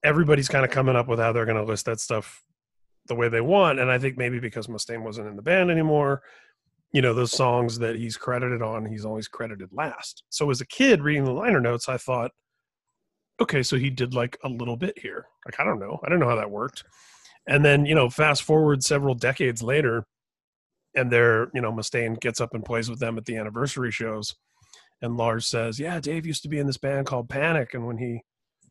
[0.02, 2.42] everybody's kind of coming up with how they're going to list that stuff
[3.06, 3.78] the way they want.
[3.78, 6.22] And I think maybe because Mustaine wasn't in the band anymore,
[6.92, 10.24] you know, those songs that he's credited on, he's always credited last.
[10.28, 12.32] So as a kid reading the liner notes, I thought,
[13.40, 15.26] okay, so he did like a little bit here.
[15.46, 15.98] Like, I don't know.
[16.04, 16.84] I don't know how that worked.
[17.46, 20.06] And then, you know, fast forward several decades later,
[20.94, 24.34] and they're, you know, Mustaine gets up and plays with them at the anniversary shows
[25.02, 27.98] and Lars says, "Yeah, Dave used to be in this band called Panic, and when
[27.98, 28.22] he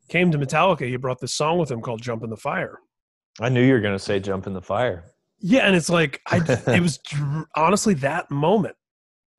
[0.10, 2.80] came to Metallica, he brought this song with him called Jump in the Fire."
[3.40, 5.06] I knew you were going to say jump in the fire
[5.40, 7.00] Yeah, and it's like I, it was
[7.56, 8.76] honestly that moment.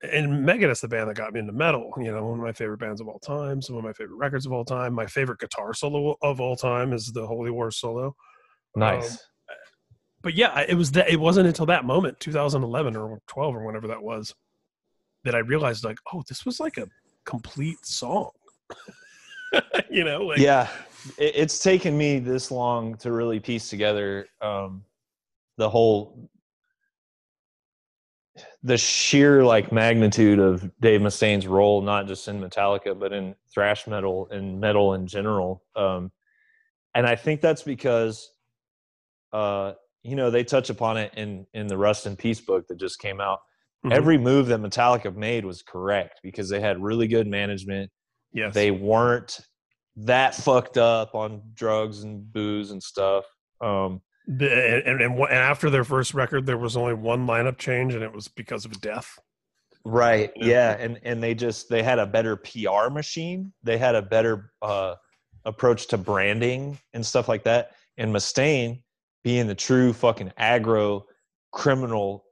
[0.02, 1.92] And Megadeth's the band that got me into metal.
[1.98, 4.46] You know, one of my favorite bands of all time, some of my favorite records
[4.46, 4.94] of all time.
[4.94, 8.16] My favorite guitar solo of all time is the Holy War solo.
[8.74, 9.18] nice Um,
[10.22, 11.10] but yeah, it was that.
[11.10, 14.34] It wasn't until that moment, 2011 or 12 or whenever that was,
[15.24, 16.86] that I realized like, oh, this was like a
[17.24, 18.30] complete song.
[19.90, 20.68] you know, like yeah
[21.18, 24.84] it, it's taken me this long to really piece together um,
[25.60, 26.30] the whole
[28.62, 33.86] the sheer like magnitude of dave mustaine's role not just in metallica but in thrash
[33.86, 36.10] metal and metal in general um,
[36.94, 38.32] and i think that's because
[39.34, 42.80] uh, you know they touch upon it in in the Rust in Peace book that
[42.80, 43.40] just came out
[43.84, 43.92] Mhm.
[43.92, 47.90] every move that metallica made was correct because they had really good management
[48.32, 49.40] yes, they weren't
[49.96, 53.24] that fucked up on drugs and booze and stuff.
[53.60, 54.00] Um,
[54.30, 58.12] and, and, and, after their first record, there was only one lineup change, and it
[58.12, 59.18] was because of death.
[59.84, 60.30] right.
[60.36, 60.76] Yeah.
[60.78, 63.52] And, and they just, they had a better PR machine.
[63.62, 64.94] They had a better uh,
[65.44, 67.72] approach to branding and stuff like that.
[67.96, 68.82] And Mustaine
[69.24, 71.02] being the true fucking aggro
[71.52, 72.24] criminal,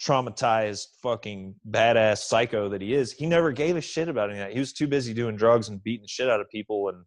[0.00, 4.46] traumatized fucking badass psycho that he is, he never gave a shit about any of
[4.46, 4.52] that.
[4.52, 7.04] He was too busy doing drugs and beating shit out of people and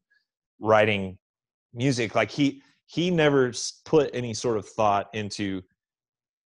[0.60, 1.18] writing
[1.74, 2.16] music.
[2.16, 3.52] Like he, he never
[3.86, 5.62] put any sort of thought into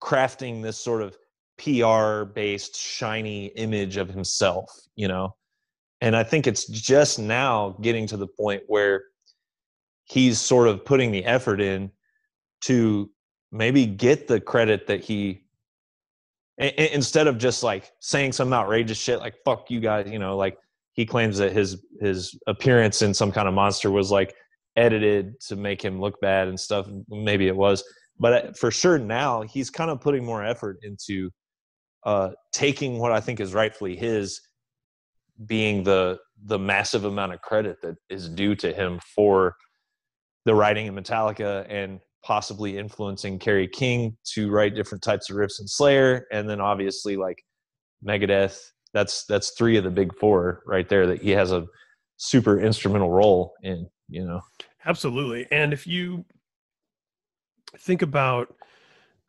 [0.03, 1.17] crafting this sort of
[1.59, 5.35] PR based shiny image of himself, you know.
[6.01, 9.05] And I think it's just now getting to the point where
[10.05, 11.91] he's sort of putting the effort in
[12.63, 13.11] to
[13.53, 15.45] maybe get the credit that he
[16.59, 20.59] instead of just like saying some outrageous shit like fuck you guys you know like
[20.93, 24.35] he claims that his his appearance in some kind of monster was like
[24.77, 27.83] edited to make him look bad and stuff maybe it was
[28.19, 31.31] but uh, for sure now he's kind of putting more effort into
[32.05, 34.41] uh taking what i think is rightfully his
[35.47, 39.55] being the the massive amount of credit that is due to him for
[40.45, 45.61] the writing in metallica and possibly influencing Kerry King to write different types of riffs
[45.61, 47.43] in Slayer, and then obviously like
[48.07, 48.61] Megadeth.
[48.93, 51.67] That's that's three of the big four right there that he has a
[52.17, 53.89] super instrumental role in.
[54.11, 54.41] You know,
[54.85, 55.47] absolutely.
[55.51, 56.25] And if you
[57.79, 58.55] think about,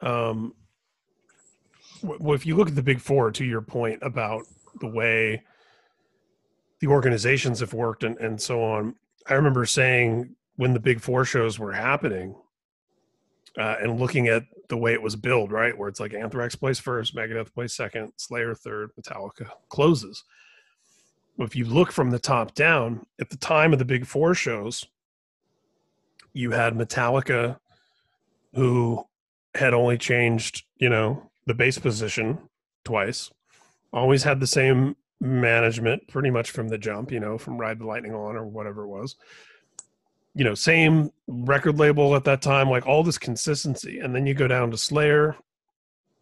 [0.02, 0.56] um,
[2.02, 4.44] well, if you look at the big four, to your point about
[4.80, 5.44] the way
[6.80, 8.96] the organizations have worked and, and so on,
[9.28, 12.36] I remember saying when the big four shows were happening
[13.58, 16.80] uh, and looking at the way it was billed, right, where it's like Anthrax plays
[16.80, 20.24] first, Megadeth plays second, Slayer third, Metallica closes.
[21.38, 24.86] If you look from the top down, at the time of the big four shows,
[26.34, 27.60] you had Metallica,
[28.54, 29.06] who
[29.56, 32.38] had only changed, you know, the bass position
[32.84, 33.32] twice,
[33.92, 37.88] always had the same management pretty much from the jump, you know, from Ride the
[37.88, 39.16] Lightning on or whatever it was
[40.34, 44.00] you know, same record label at that time, like all this consistency.
[44.00, 45.36] And then you go down to Slayer,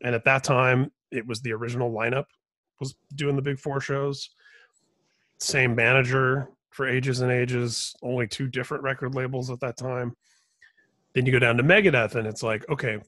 [0.03, 2.25] and at that time, it was the original lineup
[2.79, 4.29] was doing the big four shows.
[5.39, 10.15] Same manager for ages and ages, only two different record labels at that time.
[11.13, 12.99] Then you go down to Megadeth, and it's like, okay,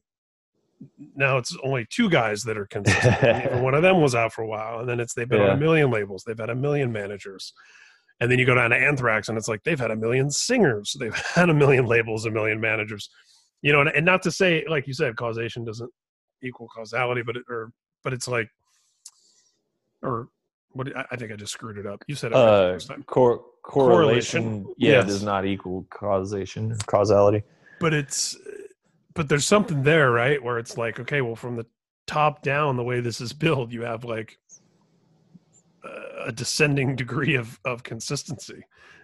[1.15, 3.61] now it's only two guys that are consistent.
[3.61, 5.49] one of them was out for a while, and then it's they've been yeah.
[5.49, 7.53] on a million labels, they've had a million managers.
[8.19, 10.95] And then you go down to Anthrax, and it's like they've had a million singers,
[10.99, 13.09] they've had a million labels, a million managers,
[13.61, 13.82] you know.
[13.82, 15.89] And, and not to say, like you said, causation doesn't
[16.43, 17.71] equal causality, but it, or
[18.03, 18.49] but it's like,
[20.01, 20.29] or
[20.74, 20.89] what?
[20.95, 22.03] I think I just screwed it up.
[22.07, 25.05] You said it uh, cor- correlation, correlation, yeah, yes.
[25.07, 27.43] does not equal causation, causality.
[27.80, 28.38] But it's,
[29.13, 30.41] but there's something there, right?
[30.41, 31.65] Where it's like, okay, well, from the
[32.07, 34.38] top down, the way this is built, you have like
[36.26, 38.63] a descending degree of of consistency,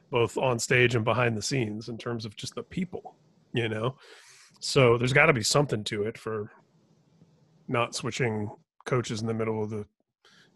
[0.09, 3.15] both on stage and behind the scenes, in terms of just the people.
[3.53, 3.95] You know,
[4.59, 6.51] so there's got to be something to it for
[7.67, 8.49] not switching
[8.85, 9.85] coaches in the middle of the,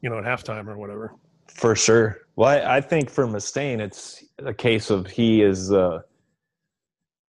[0.01, 1.15] you know, at halftime or whatever.
[1.47, 2.19] For sure.
[2.35, 5.99] Well, I, I think for Mustaine, it's a case of he is uh,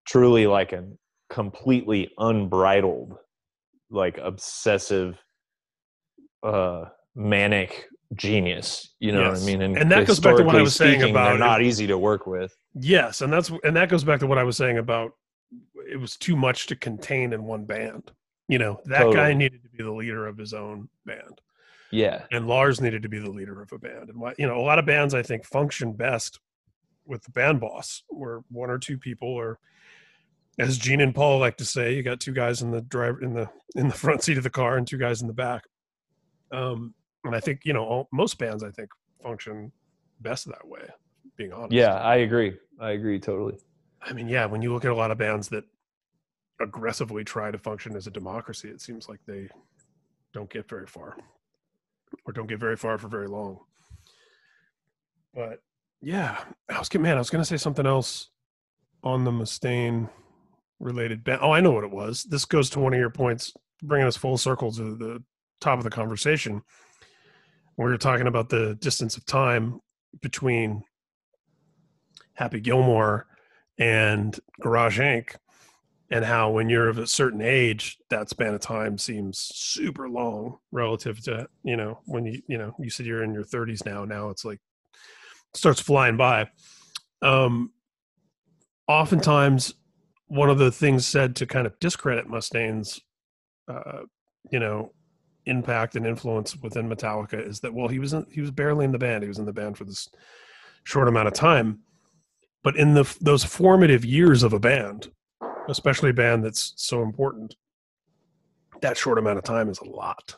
[0.07, 0.85] truly like a
[1.29, 3.16] completely unbridled,
[3.91, 5.18] like obsessive,
[6.43, 8.95] uh, manic genius.
[9.01, 9.41] You know yes.
[9.41, 9.62] what I mean?
[9.62, 12.27] And, and that goes back to what I was saying about not easy to work
[12.27, 12.55] with.
[12.75, 15.12] Yes, and that's and that goes back to what I was saying about
[15.91, 18.12] it was too much to contain in one band.
[18.49, 19.16] You know, that totally.
[19.16, 21.41] guy needed to be the leader of his own band.
[21.93, 22.24] Yeah.
[22.32, 24.09] And Lars needed to be the leader of a band.
[24.09, 26.40] And you know, a lot of bands I think function best
[27.05, 29.59] with the band boss, where one or two people are
[30.59, 33.34] as Gene and Paul like to say, you got two guys in the driver in
[33.34, 35.64] the in the front seat of the car and two guys in the back.
[36.51, 38.90] Um, and I think you know all, most bands I think
[39.22, 39.72] function
[40.20, 40.88] best that way.
[41.36, 41.72] Being honest.
[41.72, 42.55] Yeah, I agree.
[42.80, 43.59] I agree totally.
[44.03, 45.64] I mean, yeah, when you look at a lot of bands that
[46.61, 49.49] aggressively try to function as a democracy, it seems like they
[50.34, 51.16] don't get very far,
[52.25, 53.61] or don't get very far for very long.
[55.35, 55.63] But
[56.01, 56.39] yeah,
[56.69, 58.29] I was man, I was to say something else
[59.03, 60.11] on the Mustaine
[60.79, 61.27] related.
[61.41, 62.25] Oh, I know what it was.
[62.25, 63.53] This goes to one of your points,
[63.83, 65.23] bringing us full circle to the
[65.61, 66.63] top of the conversation
[67.77, 69.81] we were talking about the distance of time
[70.21, 70.83] between
[72.35, 73.27] Happy Gilmore
[73.79, 75.37] and Garage Inc.
[76.13, 80.59] and how when you're of a certain age, that span of time seems super long
[80.71, 84.05] relative to, you know, when you, you know, you said you're in your 30s now.
[84.05, 84.61] Now it's like
[85.55, 86.51] starts flying by.
[87.23, 87.73] Um,
[88.87, 89.73] oftentimes,
[90.27, 93.01] one of the things said to kind of discredit Mustaine's,
[93.67, 94.03] uh,
[94.51, 94.93] you know,
[95.47, 98.93] impact and influence within Metallica is that well he was in, he was barely in
[98.93, 100.09] the band he was in the band for this
[100.85, 101.81] short amount of time
[102.63, 105.11] but in the those formative years of a band
[105.69, 107.55] especially a band that's so important
[108.81, 110.37] that short amount of time is a lot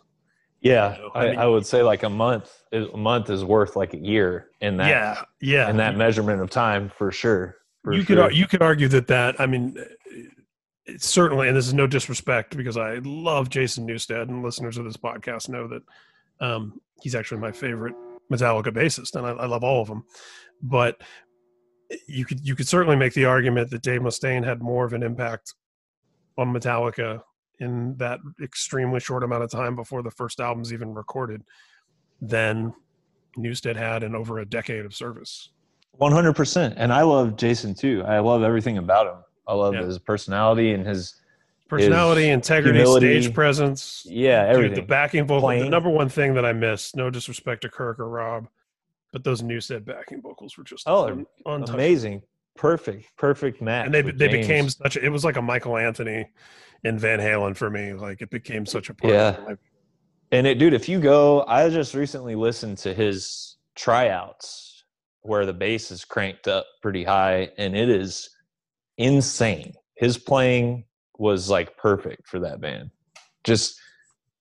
[0.60, 1.10] yeah you know?
[1.14, 3.98] I, I, mean, I, would say like a month a month is worth like a
[3.98, 8.28] year in that yeah yeah in that measurement of time for sure for you sure.
[8.28, 9.76] could you could argue that that I mean
[10.86, 14.84] it's certainly, and this is no disrespect because I love Jason Newsted, and listeners of
[14.84, 15.82] this podcast know that
[16.40, 17.94] um, he's actually my favorite
[18.30, 20.04] Metallica bassist, and I, I love all of them.
[20.62, 21.00] But
[22.06, 25.02] you could you could certainly make the argument that Dave Mustaine had more of an
[25.02, 25.54] impact
[26.38, 27.22] on Metallica
[27.60, 31.42] in that extremely short amount of time before the first album's even recorded
[32.20, 32.72] than
[33.38, 35.50] Newsted had in over a decade of service.
[35.92, 38.02] One hundred percent, and I love Jason too.
[38.06, 39.22] I love everything about him.
[39.46, 39.84] I love Yeah.
[39.84, 41.20] his personality and his
[41.68, 43.20] Personality, integrity, humility.
[43.22, 44.06] stage presence.
[44.08, 44.74] yeah Dude, everything.
[44.76, 45.48] the backing vocal.
[45.48, 48.48] The number one thing that I missed, no disrespect to Kirk or Rob,
[49.14, 51.24] but those Newsted backing vocals were just Oh.
[51.46, 52.20] Amazing,
[52.56, 53.86] perfect, perfect match.
[53.86, 54.46] and they they James.
[54.46, 54.96] became such.
[54.96, 56.26] A, it was like a Michael Anthony
[56.82, 57.92] and Van Halen for me.
[57.92, 59.14] Like it became such a part.
[59.14, 59.28] Yeah.
[59.28, 59.56] Of my.
[60.32, 64.82] And it, dude, if you go, I just recently listened to his tryouts
[65.20, 68.30] where the bass is cranked up pretty high, and it is
[68.98, 69.74] insane.
[69.96, 70.86] His playing
[71.18, 72.90] was like perfect for that band.
[73.44, 73.78] Just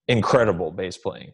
[0.07, 1.31] incredible bass playing.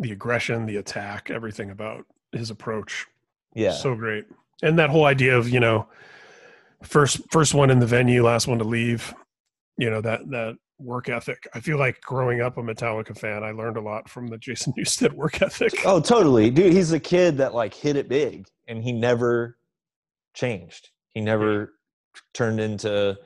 [0.00, 3.06] The aggression, the attack, everything about his approach.
[3.54, 3.72] Yeah.
[3.72, 4.26] so great.
[4.62, 5.88] And that whole idea of you know,
[6.82, 9.14] first first one in the venue, last one to leave.
[9.76, 11.46] You know that that work ethic.
[11.54, 14.72] I feel like growing up a Metallica fan, I learned a lot from the Jason
[14.78, 15.72] Newsted work ethic.
[15.84, 16.50] oh, totally.
[16.50, 19.58] Dude, he's a kid that like hit it big and he never
[20.34, 20.90] changed.
[21.10, 21.74] He never
[22.34, 23.16] turned into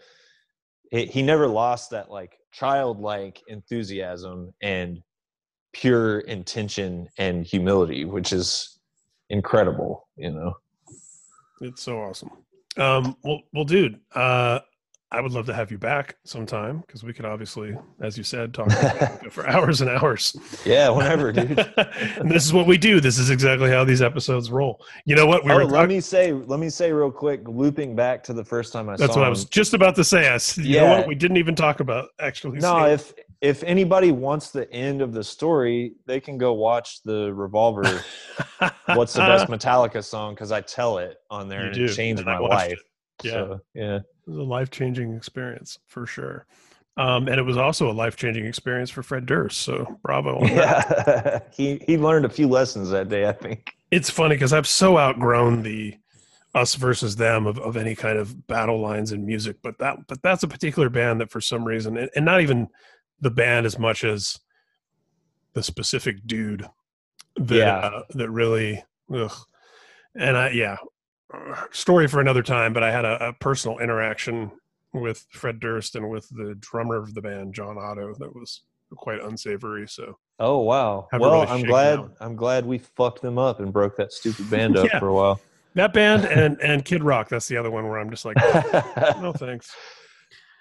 [0.90, 5.00] he, he never lost that like childlike enthusiasm and
[5.74, 8.78] pure intention and humility, which is
[9.28, 10.54] incredible, you know.
[11.60, 12.30] It's so awesome.
[12.76, 14.60] Um, well, well, dude, uh,
[15.12, 18.52] I would love to have you back sometime because we could obviously, as you said,
[18.52, 18.68] talk
[19.30, 20.34] for hours and hours.
[20.64, 21.56] Yeah, whenever, dude.
[22.18, 22.98] and this is what we do.
[23.00, 24.84] This is exactly how these episodes roll.
[25.04, 25.44] You know what?
[25.44, 28.32] We oh, were let talking- me say, let me say real quick, looping back to
[28.32, 30.28] the first time I That's saw That's what I was just about to say.
[30.28, 30.98] I, you know Yeah.
[30.98, 31.06] what?
[31.06, 32.58] We didn't even talk about actually.
[32.58, 33.14] No, if
[33.44, 37.84] if anybody wants the end of the story, they can go watch the Revolver.
[38.86, 40.32] What's the best Metallica song?
[40.34, 42.72] Because I tell it on there, You and do, it changed and my life.
[42.72, 42.78] it.
[43.22, 43.32] Yeah.
[43.32, 43.96] So, yeah.
[43.96, 46.46] It was a life changing experience for sure.
[46.96, 49.60] Um, and it was also a life changing experience for Fred Durst.
[49.60, 50.42] So bravo.
[50.46, 51.40] Yeah.
[51.52, 53.28] he he learned a few lessons that day.
[53.28, 53.74] I think.
[53.90, 55.96] It's funny because I've so outgrown the
[56.54, 60.22] us versus them of, of any kind of battle lines in music, but that but
[60.22, 62.68] that's a particular band that for some reason and, and not even
[63.24, 64.38] the band as much as
[65.54, 66.68] the specific dude
[67.36, 67.76] that Yeah.
[67.78, 69.32] uh, that really ugh.
[70.14, 70.76] and I yeah
[71.72, 74.52] story for another time, but I had a, a personal interaction
[74.92, 78.60] with Fred Durst and with the drummer of the band, John Otto, that was
[78.96, 79.88] quite unsavory.
[79.88, 81.08] So Oh wow.
[81.12, 81.98] Well, really I'm glad.
[81.98, 82.12] out.
[82.20, 84.98] I'm glad we fucked them up and broke that stupid band up Yeah.
[85.00, 85.40] for a while.
[85.74, 88.36] that band and and Kid Rock, that's the other one where I'm just like,
[89.20, 89.74] no thanks.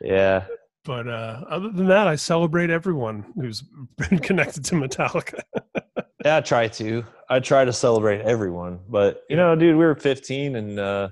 [0.02, 0.46] yeah.
[0.86, 3.62] But uh, other than that, I celebrate everyone who's
[3.98, 5.42] been connected to Metallica.
[6.26, 7.04] Yeah, I try to.
[7.30, 11.10] I try to celebrate everyone, but you know, dude, we were 15 and uh,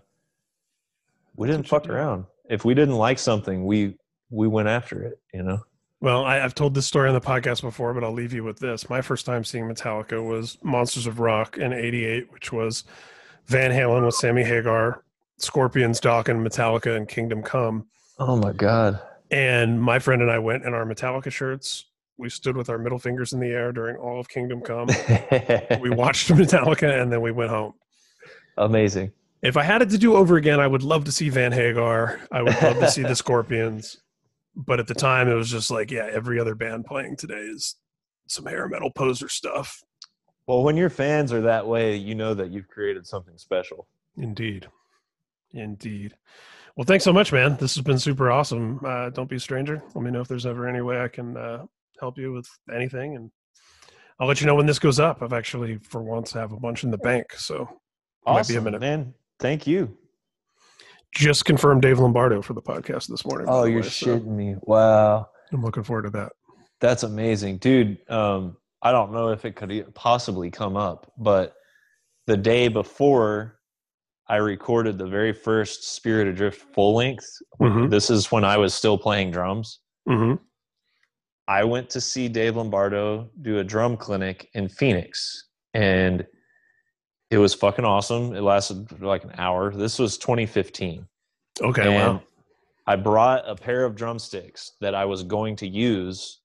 [1.36, 2.26] we didn't fuck around.
[2.50, 3.98] If we didn't like something, we
[4.30, 5.20] we went after it.
[5.34, 5.60] You know.
[6.00, 8.60] Well, I, I've told this story on the podcast before, but I'll leave you with
[8.60, 8.90] this.
[8.90, 12.86] My first time seeing Metallica was Monsters of Rock in '88, which was
[13.48, 15.04] Van Halen with Sammy Hagar,
[15.40, 17.86] Scorpions, Dokken, Metallica, and Kingdom Come.
[18.18, 19.02] Oh my god.
[19.32, 21.86] And my friend and I went in our Metallica shirts.
[22.18, 24.88] We stood with our middle fingers in the air during all of Kingdom Come.
[25.80, 27.74] we watched Metallica, and then we went home.
[28.58, 29.12] Amazing.
[29.42, 32.20] If I had it to do over again, I would love to see Van Hagar.
[32.32, 33.98] I would love to see the Scorpions.
[34.56, 37.76] But at the time, it was just like, yeah, every other band playing today is
[38.28, 39.82] some hair metal poser stuff.
[40.46, 43.88] Well, when your fans are that way, you know that you've created something special.
[44.18, 44.68] Indeed.
[45.54, 46.16] Indeed.
[46.78, 47.58] Well, thanks so much, man.
[47.60, 48.80] This has been super awesome.
[48.86, 49.84] Uh, don't be a stranger.
[49.94, 51.66] Let me know if there's ever any way I can uh,
[52.00, 53.16] help you with anything.
[53.16, 53.30] And
[54.20, 55.22] I'll let you know when this goes up.
[55.22, 57.34] I've actually, for once, have a bunch in the bank.
[57.34, 57.68] So
[58.26, 58.80] Might be a minute.
[58.82, 59.14] man.
[59.40, 59.98] Thank you.
[61.14, 63.48] just confirmed Dave Lombardo for the podcast this morning.
[63.50, 64.56] Oh, you're way, so shitting me.
[64.62, 65.28] Wow.
[65.52, 66.32] I'm looking forward to that.
[66.80, 67.98] That's amazing, dude.
[68.10, 71.54] Um, I don't know if it could possibly come up, but
[72.28, 73.60] the day before
[74.32, 77.28] I recorded the very first Spirit Adrift full length,
[77.60, 77.90] Mhm.
[77.90, 79.80] this is when I was still playing drums.
[80.08, 80.36] hmm
[81.48, 86.26] I went to see Dave Lombardo do a drum clinic in Phoenix, and
[87.30, 88.34] it was fucking awesome.
[88.34, 89.74] It lasted like an hour.
[89.74, 91.08] This was 2015.
[91.60, 91.82] Okay.
[91.88, 92.24] and wow.
[92.88, 96.40] I brought a pair of drumsticks that I was going to use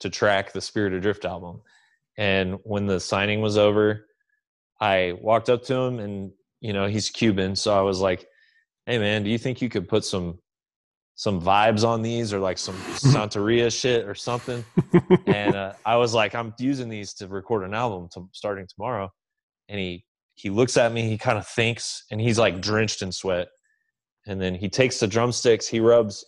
[0.00, 1.62] to track the Spirit Adrift album.
[2.16, 4.08] And when the signing was over,
[4.80, 8.26] I walked up to him and you know, he's Cuban, so I was like,
[8.86, 10.38] "Hey man, do you think you could put some
[11.18, 14.64] some vibes on these or like some Santeria shit or something.
[15.26, 19.10] and uh, I was like, I'm using these to record an album to, starting tomorrow.
[19.68, 20.04] And he
[20.36, 23.48] he looks at me, he kind of thinks, and he's like drenched in sweat.
[24.28, 26.24] And then he takes the drumsticks, he rubs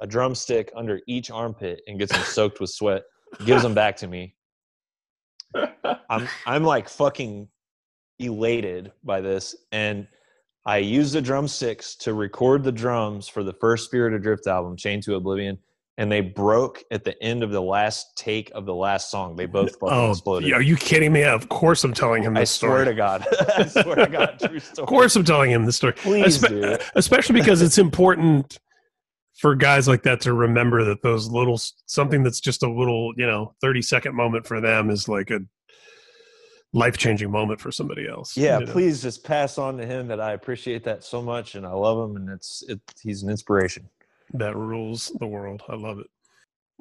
[0.00, 3.04] a drumstick under each armpit and gets them soaked with sweat.
[3.44, 4.34] Gives them back to me.
[6.10, 7.48] I'm I'm like fucking
[8.26, 10.06] elated by this, and
[10.66, 15.02] I used the drumsticks to record the drums for the first Spirit Adrift album, Chained
[15.04, 15.58] to Oblivion,
[15.98, 19.36] and they broke at the end of the last take of the last song.
[19.36, 20.52] They both Oh, exploded.
[20.52, 21.22] are you kidding me?
[21.22, 22.84] Of course, I'm telling him I this swear story.
[22.86, 23.26] to God.
[23.56, 24.38] I swear to God.
[24.40, 24.82] True story.
[24.82, 25.92] Of course, I'm telling him this story.
[25.92, 26.84] Please Espe- do.
[26.96, 28.58] especially because it's important
[29.38, 33.26] for guys like that to remember that those little something that's just a little you
[33.26, 35.40] know 30 second moment for them is like a
[36.74, 38.72] life changing moment for somebody else Yeah, you know?
[38.72, 42.10] please just pass on to him that I appreciate that so much and I love
[42.10, 43.88] him and it's it, he's an inspiration.
[44.34, 46.06] that rules the world i love it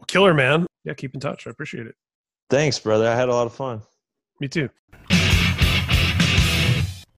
[0.07, 1.95] killer man yeah keep in touch i appreciate it
[2.49, 3.07] Thanks, brother.
[3.07, 3.81] I had a lot of fun.
[4.39, 4.69] me too